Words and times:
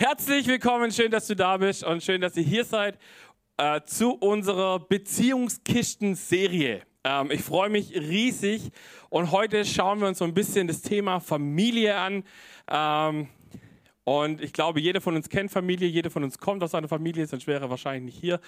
Herzlich 0.00 0.46
willkommen, 0.46 0.92
schön, 0.92 1.10
dass 1.10 1.26
du 1.26 1.34
da 1.34 1.56
bist 1.56 1.82
und 1.82 2.04
schön, 2.04 2.20
dass 2.20 2.36
ihr 2.36 2.44
hier 2.44 2.64
seid 2.64 2.96
äh, 3.56 3.80
zu 3.84 4.12
unserer 4.12 4.78
Beziehungskisten-Serie. 4.78 6.82
Ähm, 7.02 7.32
ich 7.32 7.42
freue 7.42 7.68
mich 7.68 7.92
riesig 7.96 8.70
und 9.10 9.32
heute 9.32 9.64
schauen 9.64 10.00
wir 10.00 10.06
uns 10.06 10.18
so 10.18 10.24
ein 10.24 10.34
bisschen 10.34 10.68
das 10.68 10.82
Thema 10.82 11.18
Familie 11.18 11.96
an. 11.96 12.22
Ähm, 12.70 13.26
und 14.04 14.40
ich 14.40 14.52
glaube, 14.52 14.80
jeder 14.80 15.00
von 15.00 15.16
uns 15.16 15.28
kennt 15.28 15.50
Familie, 15.50 15.88
jeder 15.88 16.10
von 16.10 16.22
uns 16.22 16.38
kommt 16.38 16.62
aus 16.62 16.76
einer 16.76 16.86
Familie, 16.86 17.26
sonst 17.26 17.48
wäre 17.48 17.64
er 17.64 17.70
wahrscheinlich 17.70 18.14
nicht 18.14 18.20
hier. 18.20 18.40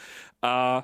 Äh, 0.43 0.83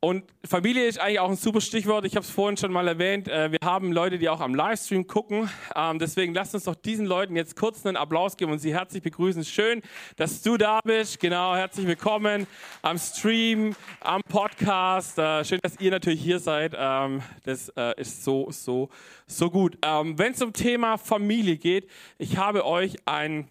und 0.00 0.24
Familie 0.46 0.86
ist 0.86 1.00
eigentlich 1.00 1.20
auch 1.20 1.30
ein 1.30 1.36
super 1.36 1.60
Stichwort. 1.60 2.04
Ich 2.04 2.16
habe 2.16 2.24
es 2.24 2.30
vorhin 2.30 2.56
schon 2.56 2.70
mal 2.70 2.86
erwähnt. 2.86 3.28
Äh, 3.28 3.50
wir 3.50 3.58
haben 3.64 3.92
Leute, 3.92 4.18
die 4.18 4.28
auch 4.28 4.40
am 4.40 4.54
Livestream 4.54 5.06
gucken. 5.06 5.48
Ähm, 5.74 5.98
deswegen 5.98 6.34
lasst 6.34 6.54
uns 6.54 6.64
doch 6.64 6.74
diesen 6.74 7.06
Leuten 7.06 7.34
jetzt 7.34 7.56
kurz 7.56 7.84
einen 7.86 7.96
Applaus 7.96 8.36
geben 8.36 8.52
und 8.52 8.58
sie 8.58 8.74
herzlich 8.74 9.02
begrüßen. 9.02 9.44
Schön, 9.44 9.82
dass 10.16 10.42
du 10.42 10.58
da 10.58 10.80
bist. 10.84 11.18
Genau, 11.18 11.56
herzlich 11.56 11.86
willkommen 11.86 12.46
am 12.82 12.98
Stream, 12.98 13.74
am 14.00 14.20
Podcast. 14.28 15.18
Äh, 15.18 15.44
schön, 15.44 15.60
dass 15.62 15.80
ihr 15.80 15.90
natürlich 15.90 16.20
hier 16.20 16.40
seid. 16.40 16.74
Ähm, 16.76 17.22
das 17.44 17.70
äh, 17.70 17.98
ist 17.98 18.22
so, 18.22 18.50
so, 18.50 18.90
so 19.26 19.50
gut. 19.50 19.78
Ähm, 19.82 20.18
Wenn 20.18 20.32
es 20.32 20.42
um 20.42 20.52
Thema 20.52 20.98
Familie 20.98 21.56
geht, 21.56 21.88
ich 22.18 22.36
habe 22.36 22.66
euch 22.66 22.96
ein 23.06 23.48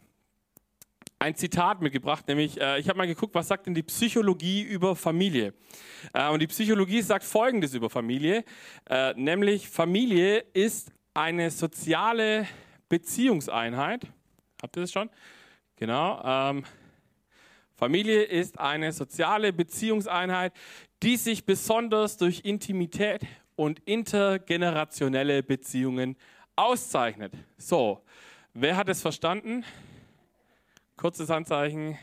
ein 1.26 1.34
Zitat 1.34 1.82
mitgebracht, 1.82 2.28
nämlich 2.28 2.62
äh, 2.62 2.80
ich 2.80 2.88
habe 2.88 3.00
mal 3.00 3.08
geguckt, 3.08 3.34
was 3.34 3.48
sagt 3.48 3.66
denn 3.66 3.74
die 3.74 3.82
Psychologie 3.82 4.62
über 4.62 4.96
Familie? 4.96 5.56
Äh, 6.14 6.30
und 6.30 6.40
die 6.40 6.46
Psychologie 6.46 7.02
sagt 7.02 7.24
Folgendes 7.24 7.74
über 7.74 7.90
Familie, 7.90 8.44
äh, 8.88 9.12
nämlich 9.16 9.68
Familie 9.68 10.46
ist 10.54 10.92
eine 11.16 11.50
soziale 11.50 12.46
Beziehungseinheit. 12.90 14.06
Habt 14.62 14.78
ihr 14.78 14.82
das 14.82 14.92
schon? 14.92 15.10
Genau. 15.78 16.22
Ähm, 16.24 16.64
Familie 17.74 18.22
ist 18.22 18.60
eine 18.60 18.92
soziale 18.92 19.52
Beziehungseinheit, 19.52 20.54
die 21.02 21.18
sich 21.18 21.44
besonders 21.44 22.18
durch 22.18 22.42
Intimität 22.42 23.22
und 23.56 23.80
intergenerationelle 23.80 25.42
Beziehungen 25.42 26.18
auszeichnet. 26.56 27.34
So, 27.58 28.04
wer 28.54 28.78
hat 28.78 28.90
es 28.90 29.02
verstanden? 29.02 29.66
Kurzes 30.98 31.30
Handzeichen. 31.30 31.98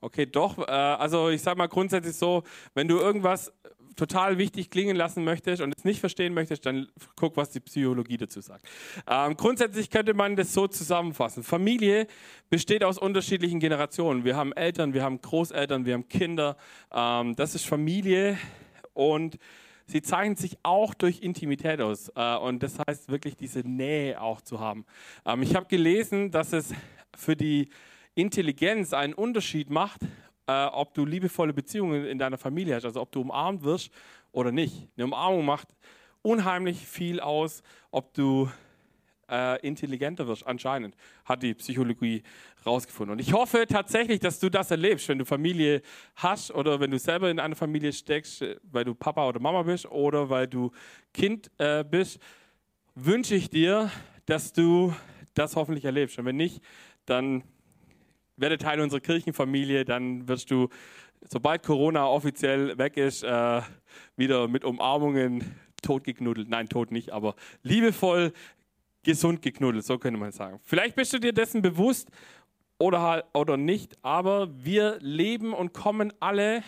Okay, 0.00 0.26
doch. 0.26 0.58
Äh, 0.58 0.70
also 0.70 1.30
ich 1.30 1.42
sage 1.42 1.58
mal 1.58 1.68
grundsätzlich 1.68 2.16
so, 2.16 2.42
wenn 2.74 2.88
du 2.88 2.98
irgendwas 2.98 3.52
total 3.96 4.38
wichtig 4.38 4.70
klingen 4.70 4.94
lassen 4.94 5.24
möchtest 5.24 5.62
und 5.62 5.74
es 5.76 5.84
nicht 5.84 6.00
verstehen 6.00 6.34
möchtest, 6.34 6.66
dann 6.66 6.86
guck, 7.16 7.36
was 7.36 7.50
die 7.50 7.60
Psychologie 7.60 8.18
dazu 8.18 8.40
sagt. 8.40 8.66
Ähm, 9.08 9.36
grundsätzlich 9.36 9.90
könnte 9.90 10.14
man 10.14 10.36
das 10.36 10.52
so 10.52 10.68
zusammenfassen. 10.68 11.42
Familie 11.42 12.06
besteht 12.50 12.84
aus 12.84 12.98
unterschiedlichen 12.98 13.58
Generationen. 13.58 14.24
Wir 14.24 14.36
haben 14.36 14.52
Eltern, 14.52 14.92
wir 14.92 15.02
haben 15.02 15.20
Großeltern, 15.20 15.86
wir 15.86 15.94
haben 15.94 16.08
Kinder. 16.08 16.56
Ähm, 16.92 17.34
das 17.36 17.54
ist 17.54 17.66
Familie 17.66 18.38
und 18.92 19.38
sie 19.86 20.02
zeichnet 20.02 20.38
sich 20.38 20.58
auch 20.62 20.92
durch 20.92 21.20
Intimität 21.22 21.80
aus. 21.80 22.10
Äh, 22.14 22.36
und 22.36 22.62
das 22.62 22.78
heißt 22.86 23.08
wirklich 23.08 23.36
diese 23.36 23.60
Nähe 23.60 24.20
auch 24.20 24.42
zu 24.42 24.60
haben. 24.60 24.84
Ähm, 25.24 25.42
ich 25.42 25.56
habe 25.56 25.66
gelesen, 25.66 26.30
dass 26.30 26.52
es 26.52 26.74
für 27.16 27.34
die 27.34 27.70
Intelligenz 28.16 28.94
einen 28.94 29.12
Unterschied 29.12 29.70
macht, 29.70 30.00
äh, 30.46 30.64
ob 30.64 30.94
du 30.94 31.04
liebevolle 31.04 31.52
Beziehungen 31.52 32.06
in 32.06 32.18
deiner 32.18 32.38
Familie 32.38 32.74
hast, 32.74 32.86
also 32.86 33.02
ob 33.02 33.12
du 33.12 33.20
umarmt 33.20 33.62
wirst 33.62 33.90
oder 34.32 34.50
nicht. 34.50 34.88
Eine 34.96 35.04
Umarmung 35.04 35.44
macht 35.44 35.68
unheimlich 36.22 36.78
viel 36.78 37.20
aus, 37.20 37.62
ob 37.90 38.14
du 38.14 38.50
äh, 39.28 39.60
intelligenter 39.66 40.26
wirst, 40.26 40.46
anscheinend, 40.46 40.96
hat 41.26 41.42
die 41.42 41.52
Psychologie 41.54 42.22
rausgefunden. 42.64 43.12
Und 43.12 43.18
ich 43.18 43.34
hoffe 43.34 43.66
tatsächlich, 43.68 44.18
dass 44.20 44.38
du 44.38 44.48
das 44.48 44.70
erlebst, 44.70 45.08
wenn 45.08 45.18
du 45.18 45.26
Familie 45.26 45.82
hast 46.14 46.50
oder 46.52 46.80
wenn 46.80 46.90
du 46.90 46.98
selber 46.98 47.30
in 47.30 47.38
einer 47.38 47.56
Familie 47.56 47.92
steckst, 47.92 48.42
weil 48.62 48.84
du 48.84 48.94
Papa 48.94 49.28
oder 49.28 49.40
Mama 49.40 49.62
bist 49.62 49.86
oder 49.86 50.30
weil 50.30 50.46
du 50.46 50.70
Kind 51.12 51.50
äh, 51.58 51.84
bist, 51.84 52.18
wünsche 52.94 53.34
ich 53.34 53.50
dir, 53.50 53.90
dass 54.24 54.54
du 54.54 54.94
das 55.34 55.54
hoffentlich 55.54 55.84
erlebst. 55.84 56.18
Und 56.18 56.24
wenn 56.24 56.36
nicht, 56.36 56.62
dann 57.04 57.44
werde 58.36 58.58
Teil 58.58 58.80
unserer 58.80 59.00
Kirchenfamilie, 59.00 59.84
dann 59.84 60.28
wirst 60.28 60.50
du, 60.50 60.68
sobald 61.22 61.62
Corona 61.62 62.06
offiziell 62.06 62.76
weg 62.78 62.96
ist, 62.96 63.22
äh, 63.22 63.62
wieder 64.16 64.48
mit 64.48 64.64
Umarmungen 64.64 65.54
tot 65.82 66.04
geknuddelt. 66.04 66.48
Nein, 66.48 66.68
tot 66.68 66.90
nicht, 66.90 67.12
aber 67.12 67.34
liebevoll, 67.62 68.32
gesund 69.02 69.40
geknuddelt, 69.40 69.84
so 69.84 69.98
könnte 69.98 70.18
man 70.18 70.32
sagen. 70.32 70.58
Vielleicht 70.64 70.96
bist 70.96 71.12
du 71.12 71.18
dir 71.18 71.32
dessen 71.32 71.62
bewusst 71.62 72.10
oder, 72.78 73.24
oder 73.32 73.56
nicht, 73.56 73.96
aber 74.02 74.48
wir 74.64 74.98
leben 75.00 75.54
und 75.54 75.72
kommen 75.72 76.12
alle 76.20 76.62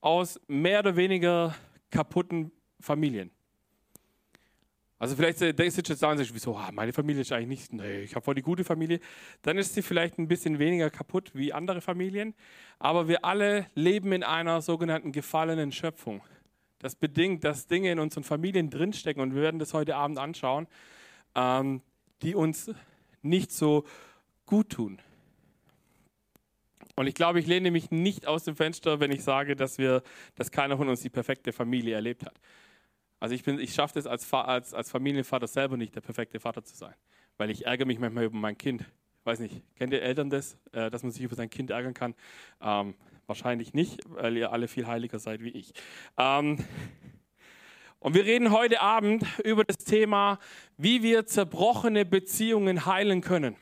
aus 0.00 0.40
mehr 0.48 0.80
oder 0.80 0.96
weniger 0.96 1.54
kaputten 1.90 2.52
Familien. 2.80 3.30
Also 4.98 5.14
vielleicht 5.14 5.40
äh, 5.42 5.54
denkst 5.54 5.76
du 5.76 5.82
jetzt 5.82 6.00
sagen, 6.00 6.20
wieso, 6.32 6.56
ah, 6.56 6.70
meine 6.72 6.92
Familie 6.92 7.22
ist 7.22 7.32
eigentlich 7.32 7.70
nicht, 7.70 7.72
nee, 7.72 8.00
ich 8.00 8.14
habe 8.14 8.24
voll 8.24 8.34
die 8.34 8.42
gute 8.42 8.64
Familie. 8.64 8.98
Dann 9.42 9.56
ist 9.56 9.74
sie 9.74 9.82
vielleicht 9.82 10.18
ein 10.18 10.26
bisschen 10.26 10.58
weniger 10.58 10.90
kaputt 10.90 11.30
wie 11.34 11.52
andere 11.52 11.80
Familien. 11.80 12.34
Aber 12.78 13.06
wir 13.06 13.24
alle 13.24 13.66
leben 13.74 14.12
in 14.12 14.24
einer 14.24 14.60
sogenannten 14.60 15.12
gefallenen 15.12 15.70
Schöpfung. 15.70 16.22
Das 16.80 16.96
bedingt, 16.96 17.44
dass 17.44 17.66
Dinge 17.66 17.92
in 17.92 17.98
unseren 17.98 18.24
Familien 18.24 18.70
drinstecken, 18.70 19.22
und 19.22 19.34
wir 19.34 19.42
werden 19.42 19.58
das 19.58 19.74
heute 19.74 19.96
Abend 19.96 20.18
anschauen, 20.18 20.66
ähm, 21.34 21.82
die 22.22 22.34
uns 22.34 22.70
nicht 23.22 23.52
so 23.52 23.84
gut 24.46 24.70
tun. 24.70 25.00
Und 26.96 27.06
ich 27.06 27.14
glaube, 27.14 27.38
ich 27.38 27.46
lehne 27.46 27.70
mich 27.70 27.92
nicht 27.92 28.26
aus 28.26 28.42
dem 28.42 28.56
Fenster, 28.56 28.98
wenn 28.98 29.12
ich 29.12 29.22
sage, 29.22 29.54
dass, 29.54 29.78
wir, 29.78 30.02
dass 30.34 30.50
keiner 30.50 30.76
von 30.76 30.88
uns 30.88 31.02
die 31.02 31.10
perfekte 31.10 31.52
Familie 31.52 31.94
erlebt 31.94 32.26
hat. 32.26 32.34
Also 33.20 33.34
ich, 33.34 33.46
ich 33.46 33.74
schaffe 33.74 33.98
es 33.98 34.06
als, 34.06 34.32
als, 34.32 34.74
als 34.74 34.90
Familienvater 34.90 35.46
selber 35.46 35.76
nicht, 35.76 35.94
der 35.94 36.00
perfekte 36.00 36.40
Vater 36.40 36.62
zu 36.64 36.76
sein. 36.76 36.94
Weil 37.36 37.50
ich 37.50 37.66
ärgere 37.66 37.86
mich 37.86 37.98
manchmal 37.98 38.24
über 38.24 38.36
mein 38.36 38.56
Kind. 38.56 38.84
Weiß 39.24 39.40
nicht, 39.40 39.62
kennt 39.76 39.92
ihr 39.92 40.02
Eltern 40.02 40.30
das, 40.30 40.56
äh, 40.72 40.90
dass 40.90 41.02
man 41.02 41.12
sich 41.12 41.22
über 41.22 41.34
sein 41.34 41.50
Kind 41.50 41.70
ärgern 41.70 41.94
kann? 41.94 42.14
Ähm, 42.60 42.94
wahrscheinlich 43.26 43.74
nicht, 43.74 44.00
weil 44.06 44.36
ihr 44.36 44.52
alle 44.52 44.68
viel 44.68 44.86
heiliger 44.86 45.18
seid 45.18 45.42
wie 45.42 45.50
ich. 45.50 45.72
Ähm, 46.16 46.58
und 48.00 48.14
wir 48.14 48.24
reden 48.24 48.52
heute 48.52 48.80
Abend 48.80 49.24
über 49.44 49.64
das 49.64 49.78
Thema, 49.78 50.38
wie 50.76 51.02
wir 51.02 51.26
zerbrochene 51.26 52.04
Beziehungen 52.04 52.86
heilen 52.86 53.20
können. 53.20 53.56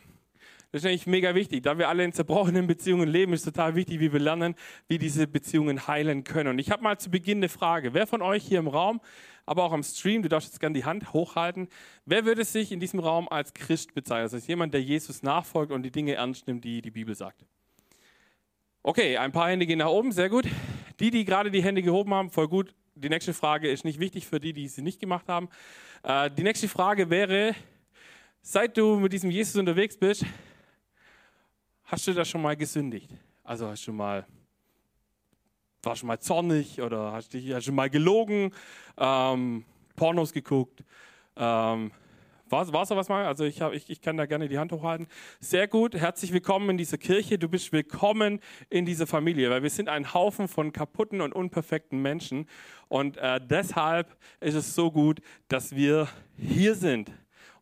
Das 0.72 0.82
ist 0.82 0.88
eigentlich 0.88 1.06
mega 1.06 1.34
wichtig. 1.34 1.62
Da 1.62 1.78
wir 1.78 1.88
alle 1.88 2.04
in 2.04 2.12
zerbrochenen 2.12 2.66
Beziehungen 2.66 3.08
leben, 3.08 3.32
ist 3.32 3.44
total 3.44 3.76
wichtig, 3.76 3.98
wie 3.98 4.12
wir 4.12 4.20
lernen, 4.20 4.54
wie 4.88 4.98
diese 4.98 5.26
Beziehungen 5.26 5.86
heilen 5.86 6.22
können. 6.22 6.50
Und 6.50 6.58
ich 6.58 6.70
habe 6.70 6.82
mal 6.82 6.98
zu 6.98 7.10
Beginn 7.10 7.38
eine 7.38 7.48
Frage. 7.48 7.94
Wer 7.94 8.06
von 8.06 8.20
euch 8.20 8.44
hier 8.44 8.58
im 8.58 8.68
Raum 8.68 9.00
aber 9.46 9.62
auch 9.62 9.72
am 9.72 9.82
Stream, 9.82 10.22
du 10.22 10.28
darfst 10.28 10.48
jetzt 10.48 10.60
gerne 10.60 10.74
die 10.74 10.84
Hand 10.84 11.12
hochhalten. 11.12 11.68
Wer 12.04 12.24
würde 12.24 12.44
sich 12.44 12.72
in 12.72 12.80
diesem 12.80 12.98
Raum 13.00 13.28
als 13.28 13.54
Christ 13.54 13.94
bezeichnen? 13.94 14.24
Das 14.24 14.34
heißt, 14.34 14.48
jemand, 14.48 14.74
der 14.74 14.82
Jesus 14.82 15.22
nachfolgt 15.22 15.72
und 15.72 15.84
die 15.84 15.92
Dinge 15.92 16.14
ernst 16.14 16.48
nimmt, 16.48 16.64
die 16.64 16.82
die 16.82 16.90
Bibel 16.90 17.14
sagt. 17.14 17.46
Okay, 18.82 19.16
ein 19.16 19.32
paar 19.32 19.48
Hände 19.48 19.66
gehen 19.66 19.78
nach 19.78 19.88
oben, 19.88 20.12
sehr 20.12 20.28
gut. 20.28 20.46
Die, 21.00 21.10
die 21.10 21.24
gerade 21.24 21.50
die 21.50 21.62
Hände 21.62 21.82
gehoben 21.82 22.12
haben, 22.12 22.30
voll 22.30 22.48
gut. 22.48 22.74
Die 22.94 23.08
nächste 23.08 23.34
Frage 23.34 23.70
ist 23.70 23.84
nicht 23.84 24.00
wichtig 24.00 24.26
für 24.26 24.40
die, 24.40 24.52
die 24.52 24.68
sie 24.68 24.82
nicht 24.82 25.00
gemacht 25.00 25.28
haben. 25.28 25.48
Äh, 26.02 26.30
die 26.30 26.42
nächste 26.42 26.68
Frage 26.68 27.10
wäre, 27.10 27.54
seit 28.42 28.76
du 28.76 28.96
mit 28.98 29.12
diesem 29.12 29.30
Jesus 29.30 29.56
unterwegs 29.56 29.96
bist, 29.96 30.24
hast 31.84 32.06
du 32.06 32.12
da 32.14 32.24
schon 32.24 32.42
mal 32.42 32.56
gesündigt? 32.56 33.10
Also 33.44 33.68
hast 33.68 33.86
du 33.86 33.92
mal 33.92 34.26
warst 35.86 36.02
du 36.02 36.06
mal 36.06 36.19
zornig 36.19 36.82
oder 36.82 37.12
hast 37.12 37.32
du 37.32 37.54
hast 37.54 37.70
mal 37.70 37.88
gelogen, 37.88 38.52
ähm, 38.98 39.64
Pornos 39.94 40.32
geguckt. 40.32 40.82
Ähm, 41.36 41.92
war, 42.48 42.72
war's 42.72 42.88
da 42.88 42.97
was 42.97 43.08
mal? 43.08 43.24
Also 43.24 43.44
ich, 43.44 43.62
hab, 43.62 43.72
ich, 43.72 43.88
ich 43.88 44.00
kann 44.00 44.16
da 44.16 44.26
gerne 44.26 44.48
die 44.48 44.58
Hand 44.58 44.72
hochhalten. 44.72 45.06
Sehr 45.41 45.69
gut, 45.69 45.94
herzlich 45.94 46.32
willkommen 46.32 46.70
in 46.70 46.76
dieser 46.76 46.98
Kirche. 46.98 47.38
Du 47.38 47.48
bist 47.48 47.72
willkommen 47.72 48.41
in 48.68 48.84
dieser 48.84 49.06
Familie, 49.06 49.48
weil 49.48 49.62
wir 49.62 49.71
sind 49.71 49.88
ein 49.88 50.12
Haufen 50.12 50.48
von 50.48 50.72
kaputten 50.72 51.21
und 51.21 51.33
unperfekten 51.33 52.03
Menschen. 52.03 52.48
Und 52.88 53.16
äh, 53.16 53.41
deshalb 53.41 54.16
ist 54.41 54.54
es 54.54 54.74
so 54.74 54.91
gut, 54.91 55.21
dass 55.48 55.74
wir 55.74 56.09
hier 56.36 56.74
sind. 56.74 57.12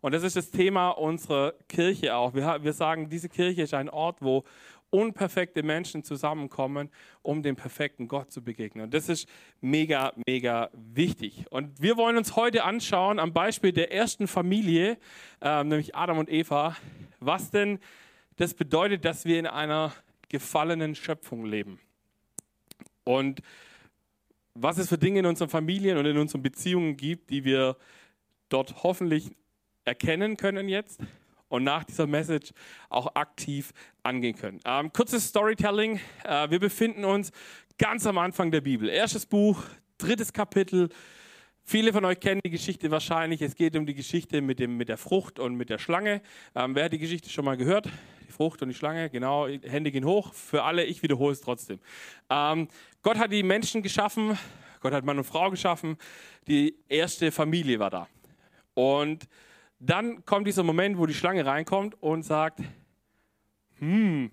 Und 0.00 0.12
das 0.12 0.22
ist 0.22 0.36
das 0.36 0.50
Thema 0.50 0.90
unserer 0.90 1.54
Kirche 1.66 2.14
auch. 2.14 2.34
Wir, 2.34 2.62
wir 2.62 2.72
sagen, 2.74 3.08
diese 3.08 3.30
Kirche 3.30 3.62
ist 3.62 3.72
ein 3.72 3.88
Ort, 3.88 4.20
wo 4.20 4.44
unperfekte 4.94 5.64
Menschen 5.64 6.04
zusammenkommen, 6.04 6.88
um 7.22 7.42
dem 7.42 7.56
perfekten 7.56 8.06
Gott 8.06 8.30
zu 8.30 8.44
begegnen. 8.44 8.84
Und 8.84 8.94
das 8.94 9.08
ist 9.08 9.28
mega, 9.60 10.12
mega 10.24 10.70
wichtig. 10.72 11.46
Und 11.50 11.82
wir 11.82 11.96
wollen 11.96 12.16
uns 12.16 12.36
heute 12.36 12.62
anschauen, 12.62 13.18
am 13.18 13.32
Beispiel 13.32 13.72
der 13.72 13.92
ersten 13.92 14.28
Familie, 14.28 14.96
äh, 15.40 15.64
nämlich 15.64 15.96
Adam 15.96 16.18
und 16.18 16.30
Eva, 16.30 16.76
was 17.18 17.50
denn 17.50 17.80
das 18.36 18.54
bedeutet, 18.54 19.04
dass 19.04 19.24
wir 19.24 19.40
in 19.40 19.48
einer 19.48 19.92
gefallenen 20.28 20.94
Schöpfung 20.94 21.44
leben. 21.44 21.80
Und 23.02 23.42
was 24.54 24.78
es 24.78 24.88
für 24.88 24.98
Dinge 24.98 25.18
in 25.18 25.26
unseren 25.26 25.48
Familien 25.48 25.98
und 25.98 26.06
in 26.06 26.18
unseren 26.18 26.42
Beziehungen 26.42 26.96
gibt, 26.96 27.30
die 27.30 27.44
wir 27.44 27.76
dort 28.48 28.84
hoffentlich 28.84 29.32
erkennen 29.84 30.36
können 30.36 30.68
jetzt 30.68 31.00
und 31.54 31.62
nach 31.62 31.84
dieser 31.84 32.06
Message 32.08 32.52
auch 32.88 33.14
aktiv 33.14 33.72
angehen 34.02 34.36
können. 34.36 34.60
Ähm, 34.64 34.92
kurzes 34.92 35.28
Storytelling. 35.28 36.00
Äh, 36.24 36.50
wir 36.50 36.58
befinden 36.58 37.04
uns 37.04 37.30
ganz 37.78 38.06
am 38.06 38.18
Anfang 38.18 38.50
der 38.50 38.60
Bibel. 38.60 38.88
Erstes 38.88 39.24
Buch, 39.24 39.62
drittes 39.96 40.32
Kapitel. 40.32 40.88
Viele 41.62 41.92
von 41.92 42.04
euch 42.04 42.18
kennen 42.18 42.40
die 42.44 42.50
Geschichte 42.50 42.90
wahrscheinlich. 42.90 43.40
Es 43.40 43.54
geht 43.54 43.76
um 43.76 43.86
die 43.86 43.94
Geschichte 43.94 44.42
mit, 44.42 44.58
dem, 44.58 44.76
mit 44.76 44.88
der 44.88 44.98
Frucht 44.98 45.38
und 45.38 45.54
mit 45.54 45.70
der 45.70 45.78
Schlange. 45.78 46.22
Ähm, 46.56 46.74
wer 46.74 46.86
hat 46.86 46.92
die 46.92 46.98
Geschichte 46.98 47.30
schon 47.30 47.44
mal 47.44 47.56
gehört? 47.56 47.88
Die 48.28 48.32
Frucht 48.32 48.60
und 48.62 48.68
die 48.68 48.74
Schlange, 48.74 49.08
genau. 49.08 49.46
Hände 49.46 49.92
gehen 49.92 50.04
hoch. 50.04 50.34
Für 50.34 50.64
alle, 50.64 50.84
ich 50.84 51.04
wiederhole 51.04 51.32
es 51.32 51.40
trotzdem. 51.40 51.78
Ähm, 52.30 52.66
Gott 53.02 53.16
hat 53.16 53.30
die 53.30 53.44
Menschen 53.44 53.80
geschaffen. 53.82 54.36
Gott 54.80 54.92
hat 54.92 55.04
Mann 55.04 55.18
und 55.18 55.24
Frau 55.24 55.50
geschaffen. 55.50 55.96
Die 56.48 56.74
erste 56.88 57.30
Familie 57.30 57.78
war 57.78 57.90
da. 57.90 58.08
Und 58.74 59.28
dann 59.84 60.24
kommt 60.24 60.46
dieser 60.46 60.62
Moment, 60.62 60.98
wo 60.98 61.06
die 61.06 61.14
Schlange 61.14 61.44
reinkommt 61.44 62.00
und 62.02 62.22
sagt, 62.22 62.60
hm, 63.78 64.30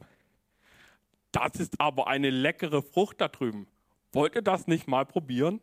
das 1.31 1.55
ist 1.55 1.79
aber 1.79 2.07
eine 2.07 2.29
leckere 2.29 2.81
Frucht 2.81 3.21
da 3.21 3.27
drüben. 3.27 3.67
Wollt 4.13 4.35
ihr 4.35 4.41
das 4.41 4.67
nicht 4.67 4.87
mal 4.87 5.05
probieren? 5.05 5.61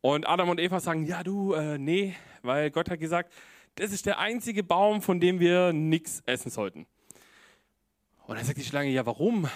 Und 0.00 0.28
Adam 0.28 0.50
und 0.50 0.60
Eva 0.60 0.80
sagen, 0.80 1.06
ja 1.06 1.22
du, 1.22 1.54
äh, 1.54 1.78
nee, 1.78 2.14
weil 2.42 2.70
Gott 2.70 2.90
hat 2.90 3.00
gesagt, 3.00 3.32
das 3.76 3.92
ist 3.92 4.06
der 4.06 4.18
einzige 4.18 4.62
Baum, 4.62 5.02
von 5.02 5.18
dem 5.18 5.40
wir 5.40 5.72
nichts 5.72 6.22
essen 6.26 6.50
sollten. 6.50 6.86
Und 8.26 8.36
dann 8.36 8.44
sagt 8.44 8.58
die 8.58 8.64
Schlange, 8.64 8.90
ja 8.90 9.04
warum? 9.06 9.44
Und 9.44 9.50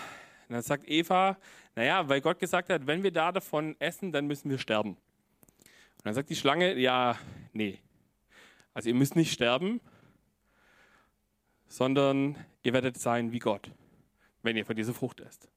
dann 0.48 0.62
sagt 0.62 0.88
Eva, 0.88 1.36
naja, 1.76 2.08
weil 2.08 2.20
Gott 2.20 2.38
gesagt 2.38 2.70
hat, 2.70 2.86
wenn 2.86 3.02
wir 3.02 3.12
da 3.12 3.30
davon 3.30 3.76
essen, 3.78 4.10
dann 4.10 4.26
müssen 4.26 4.50
wir 4.50 4.58
sterben. 4.58 4.90
Und 4.90 6.04
dann 6.04 6.14
sagt 6.14 6.30
die 6.30 6.36
Schlange, 6.36 6.74
ja, 6.78 7.18
nee. 7.52 7.78
Also 8.78 8.90
ihr 8.90 8.94
müsst 8.94 9.16
nicht 9.16 9.32
sterben, 9.32 9.80
sondern 11.66 12.36
ihr 12.62 12.72
werdet 12.72 12.96
sein 12.96 13.32
wie 13.32 13.40
Gott, 13.40 13.72
wenn 14.44 14.56
ihr 14.56 14.64
von 14.64 14.76
dieser 14.76 14.94
Frucht 14.94 15.18
esst. 15.18 15.48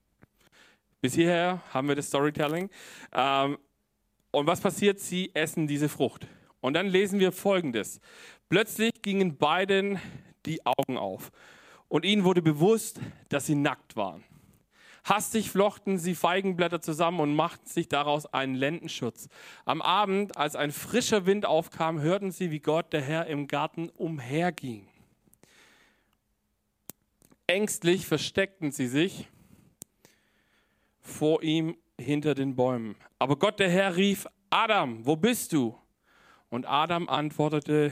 Bis 1.01 1.13
hierher 1.13 1.61
haben 1.71 1.87
wir 1.87 1.93
das 1.93 2.07
Storytelling. 2.07 2.71
Ähm, 3.13 3.59
und 4.31 4.47
was 4.47 4.59
passiert? 4.59 4.99
Sie 4.99 5.29
essen 5.35 5.67
diese 5.67 5.87
Frucht. 5.87 6.25
Und 6.61 6.73
dann 6.73 6.87
lesen 6.87 7.19
wir 7.19 7.31
Folgendes. 7.31 8.01
Plötzlich 8.49 9.03
gingen 9.03 9.37
beiden 9.37 9.99
die 10.47 10.65
Augen 10.65 10.97
auf 10.97 11.31
und 11.89 12.05
ihnen 12.05 12.23
wurde 12.23 12.41
bewusst, 12.41 12.99
dass 13.29 13.45
sie 13.45 13.53
nackt 13.53 13.95
waren. 13.95 14.23
Hastig 15.03 15.49
flochten 15.49 15.97
sie 15.97 16.13
Feigenblätter 16.13 16.79
zusammen 16.79 17.19
und 17.19 17.35
machten 17.35 17.67
sich 17.67 17.87
daraus 17.87 18.27
einen 18.27 18.55
Lendenschutz. 18.55 19.29
Am 19.65 19.81
Abend, 19.81 20.37
als 20.37 20.55
ein 20.55 20.71
frischer 20.71 21.25
Wind 21.25 21.45
aufkam, 21.45 21.99
hörten 22.01 22.31
sie, 22.31 22.51
wie 22.51 22.59
Gott, 22.59 22.93
der 22.93 23.01
Herr, 23.01 23.25
im 23.25 23.47
Garten 23.47 23.89
umherging. 23.89 24.87
Ängstlich 27.47 28.05
versteckten 28.05 28.71
sie 28.71 28.87
sich 28.87 29.27
vor 30.99 31.41
ihm 31.41 31.75
hinter 31.99 32.35
den 32.35 32.55
Bäumen. 32.55 32.95
Aber 33.19 33.37
Gott 33.37 33.59
der 33.59 33.69
Herr 33.69 33.95
rief, 33.95 34.27
Adam, 34.49 35.05
wo 35.05 35.15
bist 35.15 35.51
du? 35.53 35.77
Und 36.49 36.65
Adam 36.65 37.09
antwortete, 37.09 37.91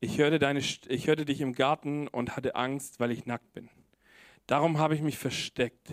ich 0.00 0.18
hörte, 0.18 0.38
deine, 0.38 0.58
ich 0.58 1.06
hörte 1.06 1.24
dich 1.24 1.40
im 1.40 1.52
Garten 1.52 2.08
und 2.08 2.36
hatte 2.36 2.56
Angst, 2.56 3.00
weil 3.00 3.10
ich 3.10 3.24
nackt 3.24 3.52
bin. 3.52 3.70
Darum 4.46 4.78
habe 4.78 4.94
ich 4.94 5.02
mich 5.02 5.18
versteckt. 5.18 5.92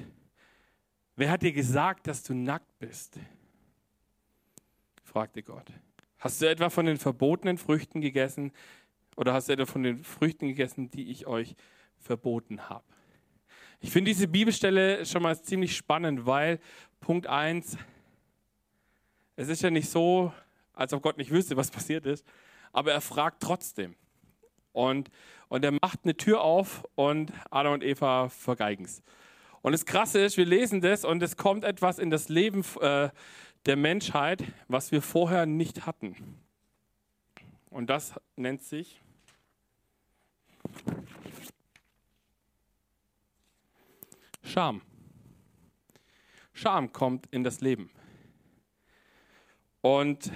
Wer 1.15 1.31
hat 1.31 1.41
dir 1.41 1.51
gesagt, 1.51 2.07
dass 2.07 2.23
du 2.23 2.33
nackt 2.33 2.79
bist? 2.79 3.19
fragte 5.03 5.43
Gott. 5.43 5.65
Hast 6.19 6.41
du 6.41 6.49
etwa 6.49 6.69
von 6.69 6.85
den 6.85 6.97
verbotenen 6.97 7.57
Früchten 7.57 8.01
gegessen 8.01 8.51
oder 9.15 9.33
hast 9.33 9.49
du 9.49 9.53
etwa 9.53 9.65
von 9.65 9.83
den 9.83 10.03
Früchten 10.03 10.47
gegessen, 10.47 10.91
die 10.91 11.11
ich 11.11 11.27
euch 11.27 11.55
verboten 11.97 12.69
habe? 12.69 12.85
Ich 13.81 13.91
finde 13.91 14.11
diese 14.11 14.27
Bibelstelle 14.27 15.05
schon 15.05 15.23
mal 15.23 15.41
ziemlich 15.41 15.75
spannend, 15.75 16.25
weil 16.25 16.59
Punkt 16.99 17.27
1, 17.27 17.77
es 19.35 19.47
ist 19.47 19.61
ja 19.61 19.69
nicht 19.69 19.89
so, 19.89 20.33
als 20.73 20.93
ob 20.93 21.01
Gott 21.01 21.17
nicht 21.17 21.31
wüsste, 21.31 21.55
was 21.55 21.71
passiert 21.71 22.05
ist, 22.05 22.25
aber 22.73 22.91
er 22.91 23.01
fragt 23.01 23.41
trotzdem. 23.41 23.95
Und, 24.71 25.09
und 25.47 25.63
er 25.63 25.71
macht 25.71 25.99
eine 26.03 26.15
Tür 26.15 26.41
auf 26.41 26.85
und 26.95 27.31
Adam 27.49 27.73
und 27.73 27.83
Eva 27.83 28.29
vergeigen 28.29 28.85
es. 28.85 29.01
Und 29.61 29.73
das 29.73 29.85
Krasse 29.85 30.19
ist, 30.19 30.37
wir 30.37 30.45
lesen 30.45 30.81
das 30.81 31.03
und 31.03 31.21
es 31.21 31.35
kommt 31.35 31.63
etwas 31.63 31.99
in 31.99 32.09
das 32.09 32.29
Leben 32.29 32.63
äh, 32.79 33.09
der 33.65 33.75
Menschheit, 33.75 34.43
was 34.67 34.91
wir 34.91 35.01
vorher 35.01 35.45
nicht 35.45 35.85
hatten. 35.85 36.15
Und 37.69 37.89
das 37.89 38.13
nennt 38.35 38.63
sich 38.63 39.01
Scham. 44.43 44.81
Scham 46.53 46.91
kommt 46.91 47.27
in 47.27 47.43
das 47.43 47.61
Leben. 47.61 47.91
Und 49.81 50.31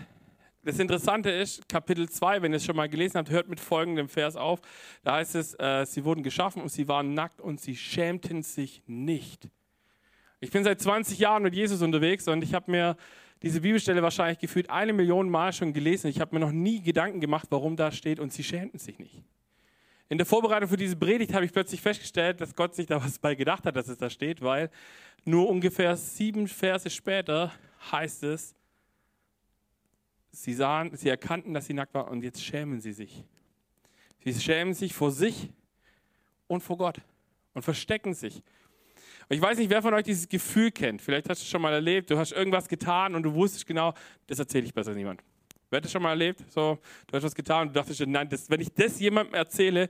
das 0.64 0.80
Interessante 0.80 1.30
ist, 1.30 1.68
Kapitel 1.68 2.10
2, 2.10 2.42
wenn 2.42 2.54
ihr 2.54 2.58
es 2.58 2.66
schon 2.66 2.76
mal 2.76 2.88
gelesen 2.88 3.18
habt, 3.18 3.30
hört 3.30 3.50
mit 3.50 3.60
folgendem 3.60 4.08
Vers 4.08 4.36
auf. 4.36 4.62
Da 5.04 5.16
heißt 5.16 5.36
es, 5.36 5.54
äh, 5.60 5.86
sie 5.86 6.06
wurden 6.06 6.24
geschaffen 6.24 6.62
und 6.62 6.70
sie 6.70 6.88
waren 6.88 7.14
nackt 7.14 7.42
und 7.42 7.60
sie 7.60 7.76
schämten 7.76 8.44
sich 8.44 8.82
nicht. 8.88 9.50
Ich 10.40 10.52
bin 10.52 10.64
seit 10.64 10.82
20 10.82 11.20
Jahren 11.20 11.44
mit 11.44 11.54
Jesus 11.54 11.82
unterwegs 11.82 12.28
und 12.28 12.44
ich 12.44 12.54
habe 12.54 12.72
mir 12.72 12.98
diese 13.42 13.62
Bibelstelle 13.62 14.02
wahrscheinlich 14.02 14.40
gefühlt 14.40 14.70
eine 14.70 14.94
Million 14.94 15.30
Mal 15.30 15.52
schon 15.52 15.74
gelesen. 15.74 16.08
Ich 16.08 16.22
habe 16.22 16.34
mir 16.36 16.40
noch 16.40 16.52
nie 16.52 16.82
Gedanken 16.82 17.20
gemacht, 17.20 17.48
warum 17.50 17.76
da 17.76 17.92
steht 17.92 18.20
und 18.20 18.32
sie 18.32 18.44
schämten 18.44 18.80
sich 18.80 19.00
nicht. 19.00 19.22
In 20.08 20.18
der 20.18 20.26
Vorbereitung 20.26 20.70
für 20.70 20.78
diese 20.78 20.96
Predigt 20.96 21.34
habe 21.34 21.46
ich 21.46 21.52
plötzlich 21.52 21.82
festgestellt, 21.82 22.40
dass 22.40 22.56
Gott 22.56 22.76
sich 22.76 22.86
da 22.86 23.04
was 23.04 23.20
bei 23.20 23.36
gedacht 23.36 23.66
hat, 23.66 23.76
dass 23.76 23.88
es 23.88 23.98
da 23.98 24.10
steht, 24.10 24.42
weil 24.42 24.70
nur 25.26 25.50
ungefähr 25.50 25.98
sieben 25.98 26.48
Verse 26.48 26.90
später 26.90 27.52
heißt 27.92 28.24
es, 28.24 28.56
sie 30.34 30.54
sahen, 30.54 30.96
sie 30.96 31.10
erkannten, 31.10 31.54
dass 31.54 31.68
sie 31.68 31.74
nackt 31.74 31.94
waren 31.94 32.10
und 32.10 32.24
jetzt 32.24 32.44
schämen 32.44 32.82
sie 32.82 32.92
sich. 32.92 33.24
Sie 34.26 34.34
schämen 34.34 34.74
sich 34.74 34.94
vor 34.94 35.12
sich 35.12 35.50
und 36.48 36.62
vor 36.62 36.78
Gott 36.78 36.98
und 37.54 37.62
verstecken 37.62 38.14
sich. 38.14 38.38
Und 39.30 39.36
ich 39.36 39.42
weiß 39.42 39.58
nicht, 39.58 39.70
wer 39.70 39.82
von 39.82 39.94
euch 39.94 40.04
dieses 40.04 40.28
Gefühl 40.28 40.72
kennt. 40.72 41.02
Vielleicht 41.02 41.30
hast 41.30 41.42
du 41.42 41.44
es 41.44 41.50
schon 41.50 41.62
mal 41.62 41.72
erlebt, 41.72 42.10
du 42.10 42.18
hast 42.18 42.32
irgendwas 42.32 42.68
getan 42.68 43.16
und 43.16 43.24
du 43.24 43.34
wusstest 43.34 43.66
genau, 43.66 43.94
das 44.28 44.40
erzähle 44.40 44.66
ich 44.66 44.74
besser 44.74 44.94
niemand. 44.94 45.24
Wer 45.70 45.78
hat 45.78 45.86
das 45.86 45.92
schon 45.92 46.02
mal 46.02 46.10
erlebt? 46.10 46.44
So, 46.52 46.80
du 47.08 47.16
hast 47.16 47.24
was 47.24 47.36
getan 47.36 47.68
und 47.68 47.76
du 47.76 47.80
dachtest, 47.80 48.06
nein, 48.06 48.28
das, 48.28 48.50
wenn 48.50 48.60
ich 48.60 48.74
das 48.74 49.00
jemandem 49.00 49.36
erzähle, 49.36 49.90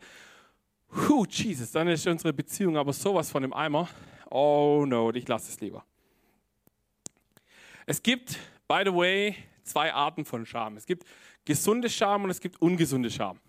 hu, 0.89 1.25
Jesus, 1.25 1.71
dann 1.71 1.87
ist 1.87 2.05
unsere 2.05 2.33
Beziehung 2.33 2.77
aber 2.77 2.93
sowas 2.93 3.31
von 3.31 3.43
im 3.43 3.53
Eimer. 3.53 3.89
Oh 4.29 4.85
no, 4.87 5.11
ich 5.11 5.27
lasse 5.27 5.51
es 5.51 5.59
lieber. 5.61 5.85
Es 7.85 8.01
gibt, 8.01 8.37
by 8.67 8.83
the 8.85 8.93
way, 8.93 9.35
zwei 9.63 9.93
Arten 9.93 10.25
von 10.25 10.45
Scham. 10.45 10.77
Es 10.77 10.85
gibt 10.85 11.05
gesunde 11.45 11.89
Scham 11.89 12.23
und 12.23 12.29
es 12.29 12.39
gibt 12.39 12.61
ungesunde 12.61 13.09
Scham. 13.09 13.39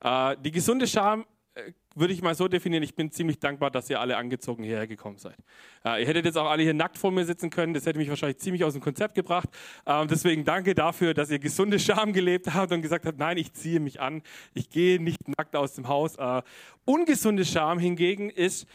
Äh, 0.00 0.36
die 0.42 0.50
gesunde 0.50 0.86
Scham 0.86 1.26
äh, 1.54 1.72
würde 1.94 2.14
ich 2.14 2.22
mal 2.22 2.34
so 2.34 2.48
definieren, 2.48 2.82
ich 2.82 2.94
bin 2.94 3.10
ziemlich 3.10 3.38
dankbar, 3.38 3.70
dass 3.70 3.90
ihr 3.90 4.00
alle 4.00 4.16
angezogen 4.16 4.64
hierher 4.64 4.86
gekommen 4.86 5.18
seid. 5.18 5.36
Äh, 5.84 6.00
ihr 6.00 6.06
hättet 6.06 6.24
jetzt 6.24 6.38
auch 6.38 6.50
alle 6.50 6.62
hier 6.62 6.72
nackt 6.72 6.96
vor 6.96 7.12
mir 7.12 7.24
sitzen 7.24 7.50
können, 7.50 7.74
das 7.74 7.84
hätte 7.84 7.98
mich 7.98 8.08
wahrscheinlich 8.08 8.38
ziemlich 8.38 8.64
aus 8.64 8.72
dem 8.72 8.82
Konzept 8.82 9.14
gebracht. 9.14 9.48
Ähm, 9.84 10.08
deswegen 10.08 10.44
danke 10.44 10.74
dafür, 10.74 11.12
dass 11.12 11.30
ihr 11.30 11.38
gesunde 11.38 11.78
Scham 11.78 12.12
gelebt 12.12 12.54
habt 12.54 12.72
und 12.72 12.80
gesagt 12.80 13.04
habt, 13.04 13.18
nein, 13.18 13.36
ich 13.36 13.52
ziehe 13.52 13.80
mich 13.80 14.00
an, 14.00 14.22
ich 14.54 14.70
gehe 14.70 15.02
nicht 15.02 15.28
nackt 15.28 15.54
aus 15.54 15.74
dem 15.74 15.88
Haus. 15.88 16.16
Äh, 16.16 16.42
ungesunde 16.84 17.44
Scham 17.44 17.78
hingegen 17.78 18.30
ist, 18.30 18.66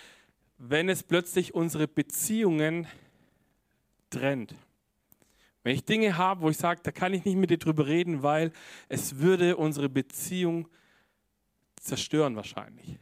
wenn 0.60 0.90
es 0.90 1.04
plötzlich 1.04 1.54
unsere 1.54 1.88
Beziehungen 1.88 2.88
trennt. 4.10 4.56
Wenn 5.68 5.76
ich 5.76 5.84
Dinge 5.84 6.18
habe, 6.18 6.44
wo 6.44 6.50
ich 6.50 6.56
sage, 6.56 6.80
da 6.82 6.94
kann 6.94 7.14
ich 7.14 7.26
nicht 7.26 7.36
mit 7.36 7.50
dir 7.50 7.58
drüber 7.58 7.88
reden, 7.88 8.24
weil 8.24 8.54
es 8.88 9.18
würde 9.18 9.58
unsere 9.58 9.90
Beziehung 9.90 10.70
zerstören 11.76 12.38
wahrscheinlich. 12.38 12.98